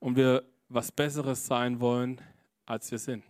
und 0.01 0.17
wir 0.17 0.45
was 0.69 0.93
Besseres 0.93 1.47
sein 1.47 1.81
wollen, 1.81 2.21
als 2.67 2.91
wir 2.91 2.99
sind. 2.99 3.25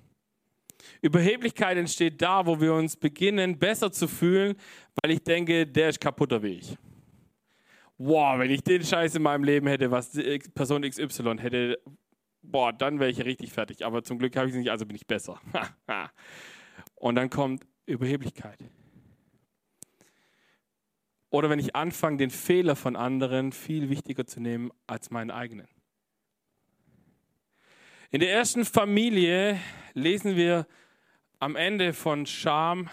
Überheblichkeit 1.00 1.76
entsteht 1.76 2.20
da, 2.22 2.46
wo 2.46 2.60
wir 2.60 2.72
uns 2.72 2.96
beginnen, 2.96 3.58
besser 3.58 3.90
zu 3.90 4.06
fühlen, 4.06 4.56
weil 5.00 5.12
ich 5.12 5.22
denke, 5.22 5.66
der 5.66 5.88
ist 5.88 6.00
kaputter 6.00 6.42
wie 6.42 6.58
ich. 6.58 6.76
Wow, 7.96 8.38
wenn 8.38 8.50
ich 8.50 8.62
den 8.62 8.84
Scheiß 8.84 9.16
in 9.16 9.22
meinem 9.22 9.42
Leben 9.42 9.66
hätte, 9.66 9.90
was 9.90 10.12
Person 10.54 10.82
XY 10.82 11.38
hätte, 11.38 11.80
boah, 12.42 12.72
dann 12.72 13.00
wäre 13.00 13.10
ich 13.10 13.24
richtig 13.24 13.52
fertig. 13.52 13.84
Aber 13.84 14.02
zum 14.02 14.18
Glück 14.18 14.36
habe 14.36 14.46
ich 14.46 14.54
es 14.54 14.58
nicht, 14.58 14.70
also 14.70 14.86
bin 14.86 14.96
ich 14.96 15.06
besser. 15.06 15.40
Und 16.94 17.14
dann 17.14 17.30
kommt 17.30 17.66
Überheblichkeit. 17.86 18.58
Oder 21.30 21.50
wenn 21.50 21.58
ich 21.58 21.76
anfange, 21.76 22.16
den 22.16 22.30
Fehler 22.30 22.74
von 22.74 22.96
anderen 22.96 23.52
viel 23.52 23.90
wichtiger 23.90 24.26
zu 24.26 24.40
nehmen 24.40 24.70
als 24.86 25.10
meinen 25.10 25.30
eigenen. 25.30 25.68
In 28.10 28.20
der 28.20 28.32
ersten 28.32 28.64
Familie 28.64 29.60
lesen 29.92 30.36
wir 30.36 30.66
am 31.38 31.56
Ende 31.56 31.92
von 31.92 32.24
Scham 32.24 32.88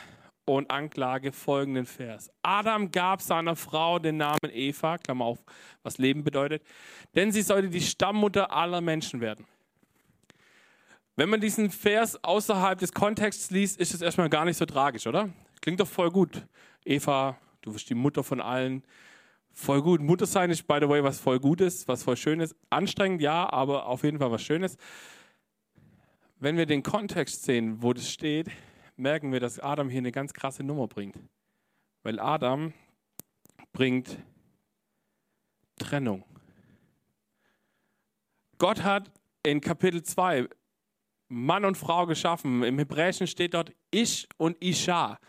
und 0.46 0.70
Anklage 0.72 1.32
folgenden 1.32 1.86
Vers. 1.86 2.32
Adam 2.44 2.92
gab 2.92 3.22
seiner 3.22 3.56
Frau 3.56 4.00
den 4.00 4.18
Namen 4.18 4.52
Eva, 4.52 4.98
Klammer 4.98 5.26
auf, 5.26 5.40
was 5.84 5.98
Leben 5.98 6.24
bedeutet, 6.24 6.64
denn 7.16 7.32
sie 7.32 7.42
sollte 7.42 7.70
die 7.70 7.82
Stammmutter 7.82 8.52
aller 8.52 8.82
Menschen 8.82 9.22
werden. 9.22 9.46
Wenn 11.16 11.30
man 11.30 11.42
diesen 11.42 11.72
Vers 11.72 12.24
außerhalb 12.24 12.78
des 12.78 12.94
Kontexts 12.94 13.50
liest, 13.50 13.80
ist 13.80 13.94
es 13.94 14.02
erstmal 14.02 14.30
gar 14.30 14.46
nicht 14.46 14.58
so 14.58 14.66
tragisch, 14.66 15.08
oder? 15.08 15.30
Klingt 15.62 15.80
doch 15.80 15.88
voll 15.88 16.12
gut. 16.12 16.46
Eva 16.84 17.38
Du 17.66 17.74
wirst 17.74 17.90
die 17.90 17.96
Mutter 17.96 18.24
von 18.24 18.40
allen. 18.40 18.84
Voll 19.52 19.82
gut. 19.82 20.00
Mutter 20.00 20.28
sein 20.28 20.52
ist, 20.52 20.68
by 20.68 20.78
the 20.80 20.88
way, 20.88 21.04
was 21.04 21.20
voll 21.20 21.40
Gutes, 21.40 21.88
was 21.88 22.04
voll 22.04 22.16
Schönes. 22.16 22.56
Anstrengend, 22.70 23.22
ja, 23.22 23.52
aber 23.52 23.88
auf 23.88 24.04
jeden 24.04 24.20
Fall 24.20 24.32
was 24.32 24.44
Schönes. 24.44 24.78
Wenn 26.40 26.58
wir 26.58 26.68
den 26.68 26.84
Kontext 26.84 27.44
sehen, 27.44 27.82
wo 27.82 27.92
das 27.94 28.12
steht, 28.12 28.52
merken 28.98 29.32
wir, 29.32 29.40
dass 29.40 29.60
Adam 29.60 29.90
hier 29.90 30.00
eine 30.00 30.12
ganz 30.12 30.34
krasse 30.34 30.64
Nummer 30.64 30.88
bringt. 30.88 31.18
Weil 32.04 32.20
Adam 32.20 32.74
bringt 33.74 34.18
Trennung. 35.78 36.24
Gott 38.58 38.84
hat 38.84 39.12
in 39.44 39.62
Kapitel 39.62 40.04
2 40.04 40.48
Mann 41.28 41.66
und 41.66 41.76
Frau 41.76 42.06
geschaffen. 42.06 42.64
Im 42.64 42.78
Hebräischen 42.78 43.28
steht 43.28 43.54
dort 43.54 43.74
Ich 43.92 44.28
und 44.38 44.62
Isha 44.64 45.20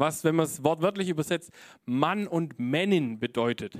was, 0.00 0.24
wenn 0.24 0.34
man 0.34 0.46
es 0.46 0.64
wortwörtlich 0.64 1.08
übersetzt, 1.08 1.52
Mann 1.84 2.26
und 2.26 2.58
Männin 2.58 3.20
bedeutet. 3.20 3.78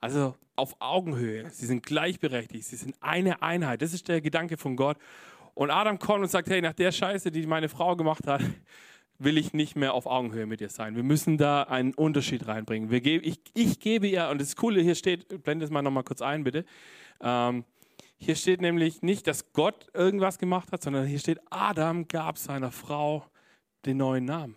Also 0.00 0.34
auf 0.56 0.74
Augenhöhe. 0.80 1.48
Sie 1.50 1.66
sind 1.66 1.84
gleichberechtigt. 1.84 2.64
Sie 2.64 2.76
sind 2.76 2.96
eine 3.00 3.42
Einheit. 3.42 3.82
Das 3.82 3.92
ist 3.92 4.08
der 4.08 4.20
Gedanke 4.20 4.56
von 4.56 4.74
Gott. 4.74 4.98
Und 5.54 5.70
Adam 5.70 5.98
kommt 5.98 6.22
und 6.22 6.30
sagt, 6.30 6.48
hey, 6.48 6.62
nach 6.62 6.72
der 6.72 6.92
Scheiße, 6.92 7.30
die 7.30 7.46
meine 7.46 7.68
Frau 7.68 7.96
gemacht 7.96 8.26
hat, 8.26 8.42
will 9.18 9.38
ich 9.38 9.52
nicht 9.52 9.76
mehr 9.76 9.94
auf 9.94 10.06
Augenhöhe 10.06 10.46
mit 10.46 10.60
dir 10.60 10.68
sein. 10.68 10.96
Wir 10.96 11.02
müssen 11.02 11.38
da 11.38 11.62
einen 11.64 11.94
Unterschied 11.94 12.46
reinbringen. 12.46 12.90
Wir 12.90 13.00
ge 13.00 13.18
ich, 13.18 13.40
ich, 13.54 13.78
gebe 13.78 14.06
ihr, 14.06 14.28
und 14.28 14.40
das 14.40 14.56
Coole 14.56 14.80
hier 14.80 14.94
steht, 14.94 15.42
blende 15.42 15.64
es 15.64 15.70
mal 15.70 15.82
nochmal 15.82 16.04
kurz 16.04 16.22
ein, 16.22 16.44
bitte. 16.44 16.64
Ähm, 17.20 17.64
hier 18.16 18.36
steht 18.36 18.60
nämlich 18.60 19.02
nicht, 19.02 19.26
dass 19.26 19.52
Gott 19.52 19.88
irgendwas 19.94 20.38
gemacht 20.38 20.72
hat, 20.72 20.82
sondern 20.82 21.06
hier 21.06 21.18
steht, 21.18 21.40
Adam 21.50 22.08
gab 22.08 22.38
seiner 22.38 22.70
Frau 22.70 23.26
den 23.84 23.98
neuen 23.98 24.24
Namen. 24.24 24.56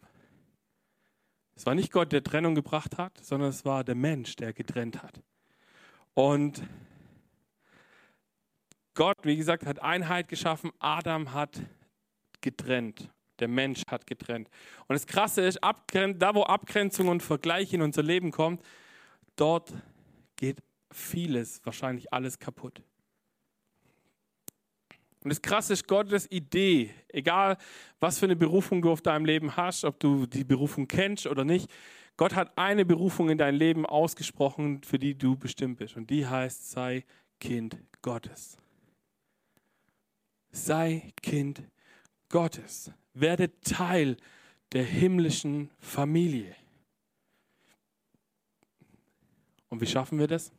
Es 1.56 1.66
war 1.66 1.74
nicht 1.74 1.92
Gott, 1.92 2.12
der 2.12 2.24
Trennung 2.24 2.54
gebracht 2.54 2.98
hat, 2.98 3.18
sondern 3.24 3.50
es 3.50 3.66
war 3.66 3.84
der 3.84 3.96
Mensch, 3.96 4.36
der 4.36 4.54
getrennt 4.54 5.02
hat. 5.02 5.22
Und 6.14 6.62
Gott, 8.96 9.18
wie 9.24 9.36
gesagt, 9.36 9.66
hat 9.66 9.82
Einheit 9.82 10.30
geschaffen. 10.30 10.72
Adam 10.80 11.34
hat 11.34 11.62
getrennt. 12.42 13.12
Der 13.40 13.50
Mensch 13.50 13.84
hat 13.88 14.08
getrennt. 14.08 14.50
Und 14.88 14.94
das 14.94 15.06
Krasse 15.06 15.42
ist, 15.42 15.60
da 15.62 16.36
wo 16.36 16.44
Abgrenzung 16.44 17.10
und 17.10 17.22
Vergleich 17.22 17.74
in 17.74 17.82
unser 17.82 18.02
Leben 18.02 18.32
kommt, 18.32 18.64
dort 19.36 19.74
geht 20.38 20.60
vieles, 20.90 21.60
wahrscheinlich 21.66 22.14
alles 22.14 22.40
kaputt. 22.40 22.82
Und 25.26 25.30
das 25.30 25.42
Krasse 25.42 25.74
ist 25.74 25.88
Gottes 25.88 26.32
Idee, 26.32 26.92
egal 27.10 27.58
was 28.00 28.20
für 28.20 28.26
eine 28.26 28.36
Berufung 28.36 28.82
du 28.82 28.92
auf 28.92 29.02
deinem 29.02 29.26
Leben 29.26 29.58
hast, 29.58 29.84
ob 29.84 30.00
du 30.00 30.28
die 30.28 30.44
Berufung 30.44 30.88
kennst 30.88 31.28
oder 31.28 31.44
nicht, 31.44 31.70
Gott 32.16 32.36
hat 32.36 32.58
eine 32.58 32.86
Berufung 32.86 33.30
in 33.30 33.38
dein 33.38 33.56
Leben 33.56 33.86
ausgesprochen, 33.86 34.84
für 34.84 35.00
die 35.00 35.18
du 35.18 35.36
bestimmt 35.36 35.80
bist. 35.80 35.98
Und 35.98 36.10
die 36.10 36.26
heißt, 36.26 36.72
sei 36.72 37.04
Kind 37.40 37.78
Gottes. 38.02 38.58
Sei 40.56 41.12
Kind 41.22 41.62
Gottes. 42.30 42.90
Werde 43.14 43.60
Teil 43.60 44.16
der 44.72 44.86
himmlischen 44.86 45.70
Familie. 45.80 46.56
Und 49.68 49.82
wie 49.82 49.86
schaffen 49.86 50.18
wir 50.18 50.28
das? 50.28 50.54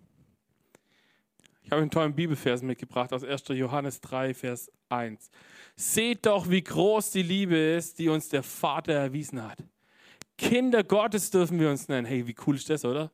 Ich 1.62 1.70
habe 1.72 1.80
einen 1.80 1.90
tollen 1.90 2.14
Bibelvers 2.14 2.60
mitgebracht 2.60 3.12
aus 3.14 3.24
1. 3.24 3.44
Johannes 3.48 4.02
3, 4.02 4.34
Vers 4.34 4.70
1. 4.90 5.30
Seht 5.76 6.26
doch, 6.26 6.50
wie 6.50 6.62
groß 6.62 7.12
die 7.12 7.22
Liebe 7.22 7.56
ist, 7.56 7.98
die 7.98 8.10
uns 8.10 8.28
der 8.28 8.42
Vater 8.42 8.92
erwiesen 8.92 9.42
hat. 9.42 9.64
Kinder 10.36 10.84
Gottes 10.84 11.30
dürfen 11.30 11.58
wir 11.58 11.70
uns 11.70 11.88
nennen. 11.88 12.06
Hey, 12.06 12.26
wie 12.26 12.36
cool 12.46 12.56
ist 12.56 12.68
das, 12.68 12.84
oder? 12.84 13.10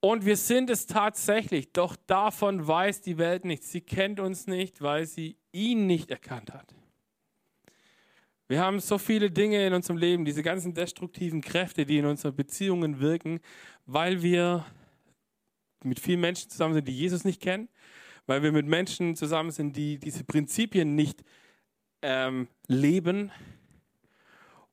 Und 0.00 0.26
wir 0.26 0.36
sind 0.36 0.70
es 0.70 0.86
tatsächlich, 0.86 1.72
doch 1.72 1.94
davon 1.94 2.66
weiß 2.66 3.00
die 3.00 3.16
Welt 3.16 3.44
nichts. 3.44 3.70
Sie 3.70 3.80
kennt 3.80 4.18
uns 4.18 4.48
nicht, 4.48 4.82
weil 4.82 5.06
sie 5.06 5.38
ihn 5.54 5.86
nicht 5.86 6.10
erkannt 6.10 6.52
hat. 6.52 6.74
Wir 8.46 8.60
haben 8.60 8.78
so 8.80 8.98
viele 8.98 9.30
Dinge 9.30 9.66
in 9.66 9.72
unserem 9.72 9.96
Leben, 9.96 10.24
diese 10.24 10.42
ganzen 10.42 10.74
destruktiven 10.74 11.40
Kräfte, 11.40 11.86
die 11.86 11.96
in 11.96 12.04
unseren 12.04 12.36
Beziehungen 12.36 13.00
wirken, 13.00 13.40
weil 13.86 14.22
wir 14.22 14.66
mit 15.82 15.98
vielen 15.98 16.20
Menschen 16.20 16.50
zusammen 16.50 16.74
sind, 16.74 16.88
die 16.88 16.96
Jesus 16.96 17.24
nicht 17.24 17.40
kennen, 17.40 17.68
weil 18.26 18.42
wir 18.42 18.52
mit 18.52 18.66
Menschen 18.66 19.16
zusammen 19.16 19.50
sind, 19.50 19.76
die 19.76 19.98
diese 19.98 20.24
Prinzipien 20.24 20.94
nicht 20.94 21.24
ähm, 22.02 22.48
leben. 22.66 23.30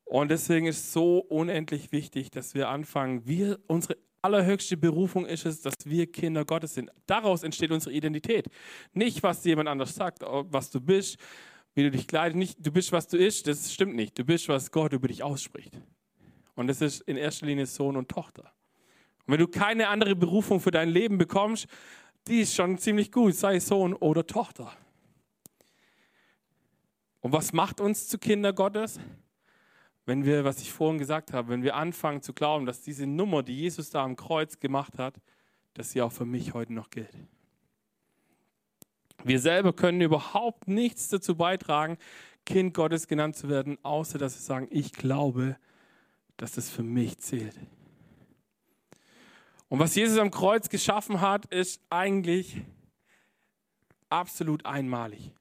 Und 0.04 0.32
deswegen 0.32 0.68
ist 0.68 0.80
es 0.80 0.94
so 0.94 1.20
unendlich 1.20 1.94
wichtig, 1.94 2.32
dass 2.32 2.54
wir 2.54 2.68
anfangen. 2.68 3.26
Wir, 3.26 3.60
unsere 3.68 3.98
allerhöchste 4.22 4.78
Berufung 4.78 5.26
ist 5.26 5.46
es, 5.46 5.62
dass 5.62 5.74
wir 5.86 6.12
Kinder 6.12 6.46
Gottes 6.46 6.74
sind. 6.74 6.92
Daraus 7.06 7.44
entsteht 7.44 7.72
unsere 7.72 7.94
Identität. 7.94 8.48
Nicht, 8.94 9.24
was 9.24 9.44
jemand 9.44 9.70
anders 9.70 9.96
sagt, 9.96 10.22
was 10.24 10.70
du 10.70 10.80
bist, 10.80 11.18
wie 11.74 11.84
du 11.84 11.92
dich 11.92 12.08
kleidest. 12.08 12.38
Nicht, 12.38 12.66
du 12.66 12.72
bist, 12.72 12.92
was 12.92 13.08
du 13.08 13.18
isst, 13.18 13.48
das 13.48 13.74
stimmt 13.74 13.96
nicht. 13.96 14.18
Du 14.18 14.24
bist, 14.24 14.48
was 14.50 14.72
Gott 14.72 14.94
über 14.94 15.08
dich 15.08 15.24
ausspricht. 15.24 15.80
Und 16.56 16.68
das 16.68 16.82
ist 16.82 17.02
in 17.02 17.18
erster 17.18 17.46
Linie 17.46 17.66
Sohn 17.66 17.96
und 17.96 18.10
Tochter. 18.10 18.52
Und 19.26 19.34
wenn 19.34 19.40
du 19.40 19.48
keine 19.48 19.88
andere 19.88 20.16
Berufung 20.16 20.60
für 20.60 20.72
dein 20.72 20.90
Leben 20.90 21.18
bekommst, 21.18 21.68
die 22.28 22.42
ist 22.42 22.54
schon 22.54 22.78
ziemlich 22.78 23.12
gut, 23.12 23.36
sei 23.36 23.60
Sohn 23.60 23.94
oder 23.94 24.28
Tochter. 24.28 24.72
Und 27.22 27.32
was 27.32 27.54
macht 27.54 27.80
uns 27.80 28.08
zu 28.08 28.18
Kinder 28.18 28.54
Gottes? 28.54 29.00
Wenn 30.06 30.26
wir, 30.26 30.44
was 30.44 30.62
ich 30.62 30.72
vorhin 30.72 30.98
gesagt 30.98 31.32
habe, 31.34 31.50
wenn 31.50 31.64
wir 31.64 31.76
anfangen 31.76 32.22
zu 32.22 32.34
glauben, 32.34 32.66
dass 32.66 32.82
diese 32.82 33.06
Nummer, 33.06 33.44
die 33.44 33.56
Jesus 33.56 33.90
da 33.92 34.04
am 34.04 34.16
Kreuz 34.16 34.60
gemacht 34.60 34.98
hat, 34.98 35.16
dass 35.74 35.92
sie 35.92 36.02
auch 36.02 36.12
für 36.12 36.26
mich 36.26 36.54
heute 36.54 36.74
noch 36.74 36.90
gilt. 36.90 37.16
Wir 39.24 39.40
selber 39.40 39.74
können 39.74 40.02
überhaupt 40.02 40.68
nichts 40.68 41.10
dazu 41.10 41.36
beitragen, 41.36 41.98
Kind 42.46 42.74
Gottes 42.74 43.08
genannt 43.08 43.36
zu 43.36 43.50
werden, 43.50 43.78
außer 43.84 44.18
dass 44.18 44.36
wir 44.36 44.42
sagen, 44.42 44.68
ich 44.72 44.94
glaube, 44.94 45.58
dass 46.38 46.54
das 46.54 46.70
für 46.70 46.84
mich 46.84 47.20
zählt. 47.20 47.56
Und 49.70 49.80
was 49.80 49.96
Jesus 49.96 50.18
am 50.18 50.32
Kreuz 50.32 50.70
geschaffen 50.70 51.22
hat, 51.22 51.46
ist 51.46 51.82
eigentlich 51.90 52.62
absolut 54.10 54.66
einmalig. 54.66 55.32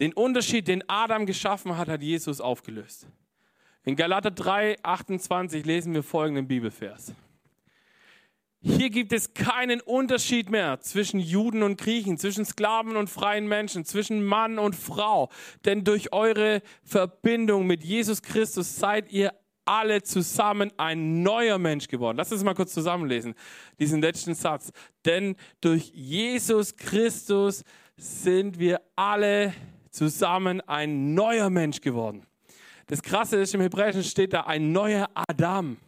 Den 0.00 0.12
Unterschied, 0.12 0.68
den 0.68 0.88
Adam 0.88 1.26
geschaffen 1.26 1.76
hat, 1.76 1.88
hat 1.88 2.02
Jesus 2.02 2.40
aufgelöst. 2.40 3.06
In 3.84 3.96
Galater 3.96 4.30
3, 4.30 4.76
28 4.82 5.64
lesen 5.64 5.94
wir 5.94 6.02
folgenden 6.02 6.48
Bibelvers. 6.48 7.14
Hier 8.66 8.88
gibt 8.88 9.12
es 9.12 9.34
keinen 9.34 9.82
Unterschied 9.82 10.48
mehr 10.48 10.80
zwischen 10.80 11.20
Juden 11.20 11.62
und 11.62 11.78
Griechen, 11.78 12.16
zwischen 12.16 12.46
Sklaven 12.46 12.96
und 12.96 13.10
freien 13.10 13.46
Menschen, 13.46 13.84
zwischen 13.84 14.24
Mann 14.24 14.58
und 14.58 14.74
Frau. 14.74 15.28
Denn 15.66 15.84
durch 15.84 16.14
eure 16.14 16.62
Verbindung 16.82 17.66
mit 17.66 17.84
Jesus 17.84 18.22
Christus 18.22 18.76
seid 18.76 19.12
ihr 19.12 19.34
alle 19.66 20.02
zusammen 20.02 20.72
ein 20.78 21.22
neuer 21.22 21.58
Mensch 21.58 21.88
geworden. 21.88 22.16
Lass 22.16 22.32
uns 22.32 22.42
mal 22.42 22.54
kurz 22.54 22.72
zusammenlesen, 22.72 23.34
diesen 23.78 24.00
letzten 24.00 24.34
Satz. 24.34 24.72
Denn 25.04 25.36
durch 25.60 25.92
Jesus 25.94 26.74
Christus 26.74 27.64
sind 27.98 28.58
wir 28.58 28.80
alle 28.96 29.52
zusammen 29.94 30.60
ein 30.62 31.14
neuer 31.14 31.50
Mensch 31.50 31.80
geworden. 31.80 32.26
Das 32.86 33.02
Krasse 33.02 33.36
ist, 33.36 33.54
im 33.54 33.60
Hebräischen 33.60 34.04
steht 34.04 34.32
da 34.32 34.42
ein 34.42 34.72
neuer 34.72 35.08
Adam. 35.14 35.78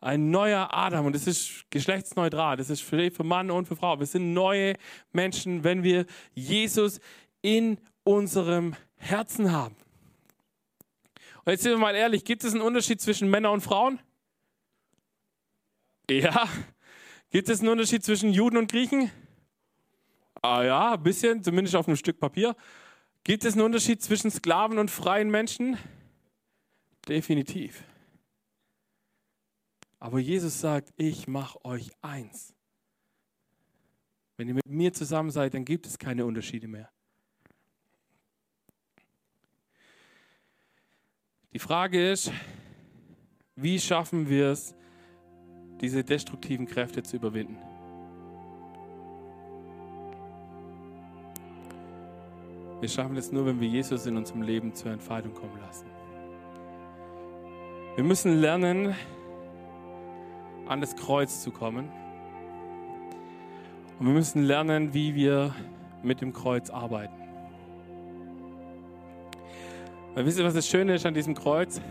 Ein 0.00 0.30
neuer 0.30 0.68
Adam. 0.72 1.06
Und 1.06 1.14
das 1.14 1.26
ist 1.26 1.66
geschlechtsneutral. 1.68 2.56
Das 2.56 2.70
ist 2.70 2.80
für, 2.80 3.10
Mann 3.22 3.50
und 3.50 3.66
für 3.66 3.76
Frau. 3.76 3.98
Wir 3.98 4.06
sind 4.06 4.32
neue 4.32 4.74
Menschen, 5.12 5.64
wenn 5.64 5.82
wir 5.82 6.06
Jesus 6.32 7.00
in 7.42 7.78
unserem 8.04 8.74
Herzen 8.96 9.52
haben. 9.52 9.76
Und 11.44 11.52
jetzt 11.52 11.62
sind 11.62 11.72
wir 11.72 11.78
mal 11.78 11.94
ehrlich, 11.94 12.24
gibt 12.24 12.44
es 12.44 12.52
einen 12.52 12.62
Unterschied 12.62 13.00
zwischen 13.00 13.28
Männern 13.28 13.52
und 13.52 13.60
Frauen? 13.60 13.98
Ja. 16.08 16.48
Gibt 17.30 17.48
es 17.48 17.60
einen 17.60 17.68
Unterschied 17.68 18.04
zwischen 18.04 18.32
Juden 18.32 18.56
und 18.56 18.70
Griechen? 18.70 19.10
Ah 20.42 20.62
ja, 20.62 20.94
ein 20.94 21.02
bisschen, 21.02 21.42
zumindest 21.44 21.76
auf 21.76 21.86
einem 21.86 21.96
Stück 21.96 22.18
Papier. 22.18 22.56
Gibt 23.24 23.44
es 23.44 23.54
einen 23.54 23.62
Unterschied 23.62 24.02
zwischen 24.02 24.30
Sklaven 24.30 24.78
und 24.78 24.90
freien 24.90 25.30
Menschen? 25.30 25.76
Definitiv. 27.08 27.84
Aber 29.98 30.18
Jesus 30.18 30.60
sagt, 30.60 30.92
ich 30.96 31.28
mache 31.28 31.62
euch 31.64 31.90
eins. 32.00 32.54
Wenn 34.36 34.48
ihr 34.48 34.54
mit 34.54 34.66
mir 34.66 34.92
zusammen 34.92 35.30
seid, 35.30 35.52
dann 35.52 35.66
gibt 35.66 35.86
es 35.86 35.98
keine 35.98 36.24
Unterschiede 36.24 36.66
mehr. 36.66 36.90
Die 41.52 41.58
Frage 41.58 42.10
ist, 42.10 42.32
wie 43.56 43.78
schaffen 43.78 44.30
wir 44.30 44.52
es, 44.52 44.74
diese 45.82 46.02
destruktiven 46.02 46.66
Kräfte 46.66 47.02
zu 47.02 47.16
überwinden? 47.16 47.58
Wir 52.80 52.88
schaffen 52.88 53.16
es 53.16 53.30
nur, 53.30 53.44
wenn 53.44 53.60
wir 53.60 53.68
Jesus 53.68 54.06
in 54.06 54.16
unserem 54.16 54.40
Leben 54.40 54.74
zur 54.74 54.90
Entfaltung 54.90 55.34
kommen 55.34 55.60
lassen. 55.60 55.86
Wir 57.94 58.04
müssen 58.04 58.40
lernen, 58.40 58.94
an 60.66 60.80
das 60.80 60.96
Kreuz 60.96 61.42
zu 61.42 61.50
kommen. 61.50 61.90
Und 63.98 64.06
wir 64.06 64.14
müssen 64.14 64.42
lernen, 64.44 64.94
wie 64.94 65.14
wir 65.14 65.54
mit 66.02 66.22
dem 66.22 66.32
Kreuz 66.32 66.70
arbeiten. 66.70 67.12
Weil 70.14 70.24
wisst 70.24 70.38
ihr, 70.38 70.44
was 70.44 70.54
das 70.54 70.66
Schöne 70.66 70.94
ist 70.94 71.04
an 71.04 71.12
diesem 71.12 71.34
Kreuz? 71.34 71.82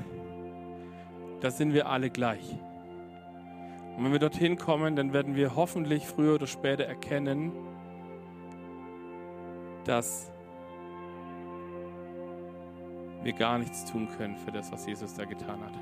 Da 1.42 1.52
sind 1.52 1.74
wir 1.74 1.88
alle 1.88 2.10
gleich. 2.10 2.56
Und 3.96 4.06
wenn 4.06 4.12
wir 4.12 4.20
dorthin 4.20 4.58
kommen, 4.58 4.96
dann 4.96 5.14
werden 5.14 5.36
wir 5.36 5.56
hoffentlich 5.56 6.06
früher 6.06 6.36
oder 6.36 6.48
später 6.48 6.86
erkennen, 6.86 7.52
dass 9.84 10.32
wir 13.24 13.34
gar 13.34 13.58
nichts 13.58 13.86
tun 13.86 14.08
können 14.18 14.38
für 14.38 14.52
das, 14.52 14.72
was 14.72 14.86
Jesus 14.86 15.14
da 15.14 15.26
getan 15.26 15.60
hat. 15.62 15.74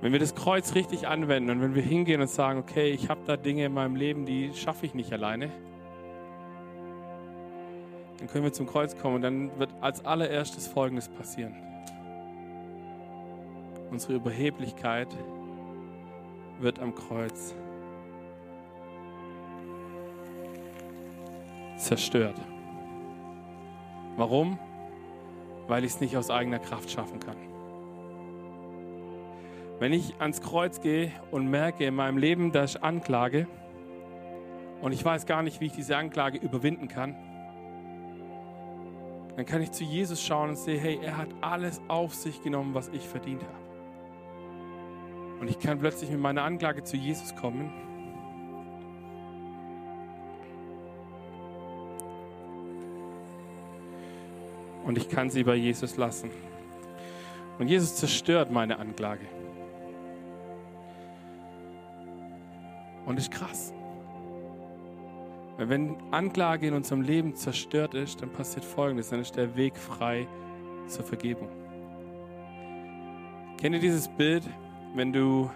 Wenn 0.00 0.12
wir 0.12 0.18
das 0.18 0.34
Kreuz 0.34 0.74
richtig 0.74 1.06
anwenden 1.06 1.50
und 1.50 1.60
wenn 1.60 1.74
wir 1.74 1.82
hingehen 1.82 2.20
und 2.20 2.28
sagen, 2.28 2.58
okay, 2.58 2.90
ich 2.90 3.08
habe 3.08 3.20
da 3.26 3.36
Dinge 3.36 3.66
in 3.66 3.72
meinem 3.72 3.94
Leben, 3.94 4.26
die 4.26 4.52
schaffe 4.54 4.86
ich 4.86 4.94
nicht 4.94 5.12
alleine, 5.12 5.50
dann 8.18 8.28
können 8.28 8.44
wir 8.44 8.52
zum 8.52 8.66
Kreuz 8.66 8.96
kommen 8.96 9.16
und 9.16 9.22
dann 9.22 9.58
wird 9.58 9.70
als 9.80 10.04
allererstes 10.04 10.66
Folgendes 10.66 11.08
passieren. 11.08 11.54
Unsere 13.90 14.14
Überheblichkeit 14.14 15.08
wird 16.58 16.78
am 16.78 16.94
Kreuz 16.94 17.54
zerstört. 21.76 22.40
Warum? 24.16 24.58
Weil 25.72 25.84
ich 25.84 25.92
es 25.92 26.00
nicht 26.02 26.18
aus 26.18 26.28
eigener 26.28 26.58
Kraft 26.58 26.90
schaffen 26.90 27.18
kann. 27.18 27.38
Wenn 29.78 29.94
ich 29.94 30.20
ans 30.20 30.42
Kreuz 30.42 30.82
gehe 30.82 31.10
und 31.30 31.48
merke 31.48 31.86
in 31.86 31.94
meinem 31.94 32.18
Leben, 32.18 32.52
dass 32.52 32.74
ich 32.74 32.82
Anklage 32.82 33.46
und 34.82 34.92
ich 34.92 35.02
weiß 35.02 35.24
gar 35.24 35.42
nicht, 35.42 35.62
wie 35.62 35.66
ich 35.68 35.72
diese 35.72 35.96
Anklage 35.96 36.36
überwinden 36.36 36.88
kann, 36.88 37.16
dann 39.34 39.46
kann 39.46 39.62
ich 39.62 39.72
zu 39.72 39.82
Jesus 39.82 40.22
schauen 40.22 40.50
und 40.50 40.56
sehe, 40.56 40.78
hey, 40.78 40.98
er 41.02 41.16
hat 41.16 41.28
alles 41.40 41.80
auf 41.88 42.12
sich 42.12 42.42
genommen, 42.42 42.74
was 42.74 42.88
ich 42.88 43.08
verdient 43.08 43.40
habe. 43.42 45.40
Und 45.40 45.48
ich 45.48 45.58
kann 45.58 45.78
plötzlich 45.78 46.10
mit 46.10 46.20
meiner 46.20 46.42
Anklage 46.42 46.82
zu 46.82 46.98
Jesus 46.98 47.34
kommen. 47.34 47.72
Und 54.84 54.98
ich 54.98 55.08
kann 55.08 55.30
sie 55.30 55.44
bei 55.44 55.54
Jesus 55.54 55.96
lassen. 55.96 56.30
Und 57.58 57.68
Jesus 57.68 57.96
zerstört 57.96 58.50
meine 58.50 58.78
Anklage. 58.78 59.26
Und 63.06 63.18
ist 63.18 63.30
krass. 63.30 63.72
Weil 65.56 65.68
wenn 65.68 65.96
Anklage 66.12 66.66
in 66.66 66.74
unserem 66.74 67.02
Leben 67.02 67.34
zerstört 67.34 67.94
ist, 67.94 68.22
dann 68.22 68.30
passiert 68.30 68.64
Folgendes, 68.64 69.10
dann 69.10 69.20
ist 69.20 69.36
der 69.36 69.54
Weg 69.56 69.76
frei 69.76 70.26
zur 70.86 71.04
Vergebung. 71.04 71.48
Kennt 73.58 73.74
ihr 73.74 73.80
dieses 73.80 74.08
Bild, 74.08 74.48
wenn 74.94 75.12
du 75.12 75.50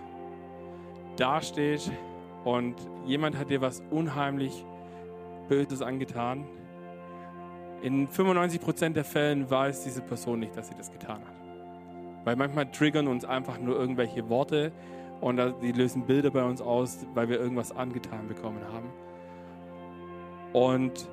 dastehst 1.17 1.91
und 2.45 2.77
jemand 3.07 3.37
hat 3.37 3.51
dir 3.51 3.61
was 3.61 3.83
unheimlich 3.91 4.65
Böses 5.49 5.83
angetan. 5.83 6.47
In 7.83 8.09
95% 8.09 8.91
der 8.91 9.05
Fällen 9.05 9.51
weiß 9.51 9.85
diese 9.85 10.01
Person 10.01 10.41
nicht, 10.41 10.57
dass 10.57 10.69
sie 10.69 10.75
das 10.75 10.91
getan 10.91 11.21
hat. 11.21 11.35
Weil 12.25 12.37
manchmal 12.37 12.71
triggern 12.71 13.07
uns 13.07 13.25
einfach 13.25 13.59
nur 13.59 13.79
irgendwelche 13.79 14.29
Worte 14.29 14.73
und 15.21 15.41
die 15.63 15.73
lösen 15.73 16.07
Bilder 16.07 16.31
bei 16.31 16.43
uns 16.43 16.61
aus, 16.61 17.07
weil 17.15 17.29
wir 17.29 17.39
irgendwas 17.39 17.73
angetan 17.73 18.27
bekommen 18.29 18.61
haben. 18.73 18.91
Und 20.53 21.09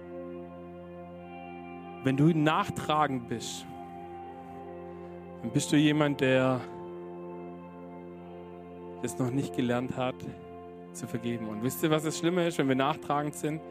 wenn 2.03 2.17
du 2.17 2.37
nachtragend 2.37 3.27
bist, 3.29 3.65
dann 5.41 5.51
bist 5.51 5.71
du 5.71 5.77
jemand, 5.77 6.21
der 6.21 6.61
es 9.03 9.19
noch 9.19 9.31
nicht 9.31 9.55
gelernt 9.55 9.97
hat, 9.97 10.15
zu 10.93 11.07
vergeben. 11.07 11.47
Und 11.47 11.63
wisst 11.63 11.83
ihr, 11.83 11.91
was 11.91 12.03
das 12.03 12.17
Schlimme 12.17 12.47
ist, 12.47 12.57
wenn 12.57 12.67
wir 12.67 12.75
nachtragend 12.75 13.35
sind? 13.35 13.61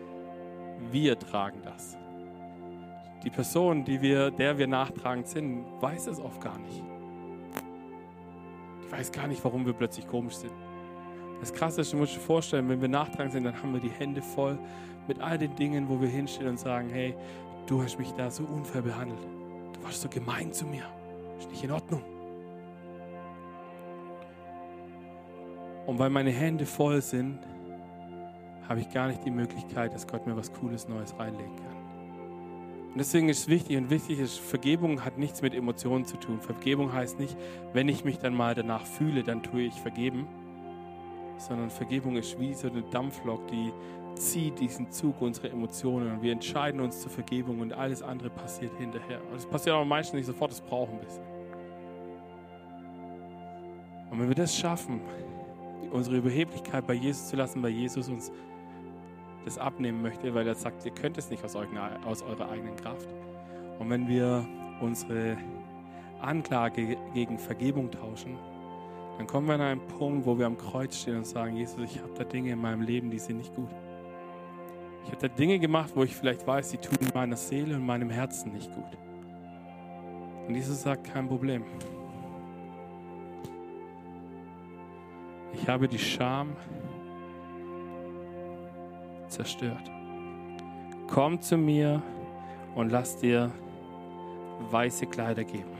Wir 0.90 1.18
tragen 1.18 1.62
das. 1.62 1.96
Die 3.22 3.30
Person, 3.30 3.85
die 3.85 4.00
wir, 4.00 4.30
der 4.30 4.58
wir 4.58 4.66
nachtragend 4.66 5.28
sind, 5.28 5.64
weiß 5.80 6.08
es 6.08 6.18
oft 6.18 6.40
gar 6.40 6.58
nicht. 6.58 6.82
Die 8.85 8.92
weiß 8.92 9.12
gar 9.12 9.28
nicht, 9.28 9.44
warum 9.44 9.64
wir 9.64 9.72
plötzlich 9.72 10.06
komisch 10.08 10.37
sind. 10.37 10.52
Das 11.40 11.52
Krasse 11.52 11.80
ist, 11.80 11.92
du 11.92 11.96
musst 11.96 12.14
dir 12.14 12.20
vorstellen, 12.20 12.68
wenn 12.68 12.80
wir 12.80 12.88
nachtragend 12.88 13.32
sind, 13.32 13.44
dann 13.44 13.61
haben 13.61 13.72
wir 13.72 13.80
die 13.80 13.90
Hände 13.90 14.22
voll 14.22 14.58
mit 15.08 15.20
all 15.20 15.38
den 15.38 15.54
Dingen, 15.56 15.88
wo 15.88 16.00
wir 16.00 16.08
hinstehen 16.08 16.48
und 16.48 16.58
sagen, 16.58 16.88
hey, 16.90 17.14
du 17.66 17.82
hast 17.82 17.98
mich 17.98 18.11
da 18.12 18.30
so 18.30 18.44
unfair 18.44 18.82
behandelt. 18.82 19.22
Du 19.72 19.82
warst 19.85 20.00
so 20.00 20.08
gemein 20.08 20.52
zu 20.52 20.66
mir. 20.66 20.85
Ist 21.38 21.50
nicht 21.50 21.64
in 21.64 21.72
Ordnung. 21.72 22.02
Und 25.87 25.98
weil 25.98 26.11
meine 26.11 26.30
Hände 26.30 26.66
voll 26.66 27.02
sind, 27.02 27.40
habe 28.68 28.80
ich 28.80 28.90
gar 28.92 29.08
nicht 29.08 29.24
die 29.24 29.30
Möglichkeit, 29.30 29.92
dass 29.92 30.06
Gott 30.06 30.26
mir 30.26 30.37
was 30.37 30.52
Cooles 30.52 30.88
Neues 30.88 31.14
reinlegen 31.18 31.56
kann. 31.56 31.71
Und 32.92 32.98
deswegen 32.98 33.31
ist 33.31 33.38
es 33.40 33.48
wichtig 33.48 33.78
und 33.78 33.88
wichtig 33.88 34.18
ist, 34.18 34.38
Vergebung 34.38 35.02
hat 35.02 35.16
nichts 35.16 35.40
mit 35.40 35.55
Emotionen 35.55 36.05
zu 36.05 36.18
tun. 36.18 36.42
Vergebung 36.42 36.92
heißt 36.92 37.18
nicht, 37.18 37.38
wenn 37.72 37.88
ich 37.88 38.05
mich 38.05 38.18
dann 38.18 38.35
mal 38.35 38.55
danach 38.55 38.85
fühle, 38.85 39.22
dann 39.22 39.42
tue 39.42 39.62
ich 39.62 39.74
vergeben, 39.74 40.26
sondern 41.38 41.70
Vergebung 41.70 42.16
ist 42.16 42.38
wie 42.38 42.52
so 42.52 42.68
eine 42.68 42.83
Dampflok, 42.83 43.48
die 43.48 43.72
zieht 44.14 44.61
diesen 44.61 44.90
Zug 44.90 45.22
unserer 45.22 45.50
Emotionen 45.50 46.12
und 46.12 46.22
wir 46.22 46.33
entscheiden 46.33 46.83
uns 46.83 47.00
zur 47.00 47.11
Vergebung 47.11 47.61
und 47.61 47.72
alles 47.72 48.02
andere 48.02 48.28
passiert 48.28 48.76
hinterher. 48.76 49.22
Und 49.31 49.37
es 49.37 49.46
passiert 49.46 49.74
aber 49.74 49.87
meistens 49.87 50.18
nicht 50.18 50.26
sofort, 50.26 50.52
es 50.52 50.61
braucht 50.61 50.92
ein 50.92 51.00
bisschen. 51.00 51.24
Und 54.11 54.20
wenn 54.20 54.28
wir 54.28 54.35
das 54.35 54.55
schaffen, 54.55 55.00
unsere 55.90 56.18
Überheblichkeit 56.18 56.87
bei 56.87 56.92
Jesus 56.92 57.28
zu 57.28 57.37
lassen, 57.37 57.62
weil 57.62 57.70
Jesus 57.70 58.11
uns 58.11 58.31
das 59.44 59.59
abnehmen 59.59 60.02
möchte, 60.02 60.35
weil 60.35 60.46
er 60.46 60.55
sagt, 60.55 60.85
ihr 60.85 60.92
könnt 60.92 61.18
es 61.18 61.31
nicht 61.31 61.44
aus, 61.44 61.57
aus 61.57 62.22
eurer 62.22 62.50
eigenen 62.50 62.76
Kraft. 62.76 63.09
Und 63.78 63.90
wenn 63.90 64.09
wir 64.09 64.46
unsere 64.81 65.37
Anklage 66.20 66.96
gegen 67.14 67.38
Vergebung 67.38 67.90
tauschen, 67.90 68.38
dann 69.18 69.26
kommen 69.26 69.46
wir 69.46 69.55
an 69.55 69.61
einen 69.61 69.87
Punkt, 69.98 70.26
wo 70.26 70.38
wir 70.38 70.46
am 70.46 70.57
Kreuz 70.57 70.96
stehen 70.96 71.18
und 71.18 71.26
sagen, 71.26 71.57
Jesus, 71.57 71.78
ich 71.85 72.00
habe 72.00 72.12
da 72.16 72.24
Dinge 72.24 72.52
in 72.52 72.61
meinem 72.61 72.83
Leben, 72.83 73.11
die 73.11 73.18
sind 73.18 73.38
nicht 73.38 73.55
gut. 73.55 73.70
Ich 75.05 75.11
habe 75.11 75.28
da 75.28 75.28
Dinge 75.28 75.59
gemacht, 75.59 75.92
wo 75.94 76.05
ich 76.05 76.14
vielleicht 76.14 76.46
weiß, 76.46 76.70
die 76.70 76.78
tun 76.78 76.96
meiner 77.12 77.37
Seele 77.37 77.76
und 77.76 77.85
meinem 77.85 78.11
Herzen 78.11 78.52
nicht 78.52 78.72
gut. 78.72 78.98
Und 80.46 80.55
Jesus 80.55 80.83
sagt, 80.83 81.12
kein 81.12 81.28
Problem. 81.28 81.64
Ich 85.55 85.68
habe 85.68 85.88
die 85.88 85.98
Scham 85.98 86.57
zerstört. 89.33 89.90
Komm 91.09 91.40
zu 91.40 91.57
mir 91.57 92.03
und 92.75 92.90
lass 92.90 93.16
dir 93.16 93.51
weiße 94.71 95.07
Kleider 95.07 95.45
geben. 95.45 95.73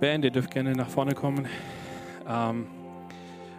Band, 0.00 0.24
ihr 0.24 0.30
dürft 0.30 0.50
gerne 0.50 0.72
nach 0.72 0.88
vorne 0.88 1.14
kommen. 1.14 1.46
Ähm, 2.28 2.66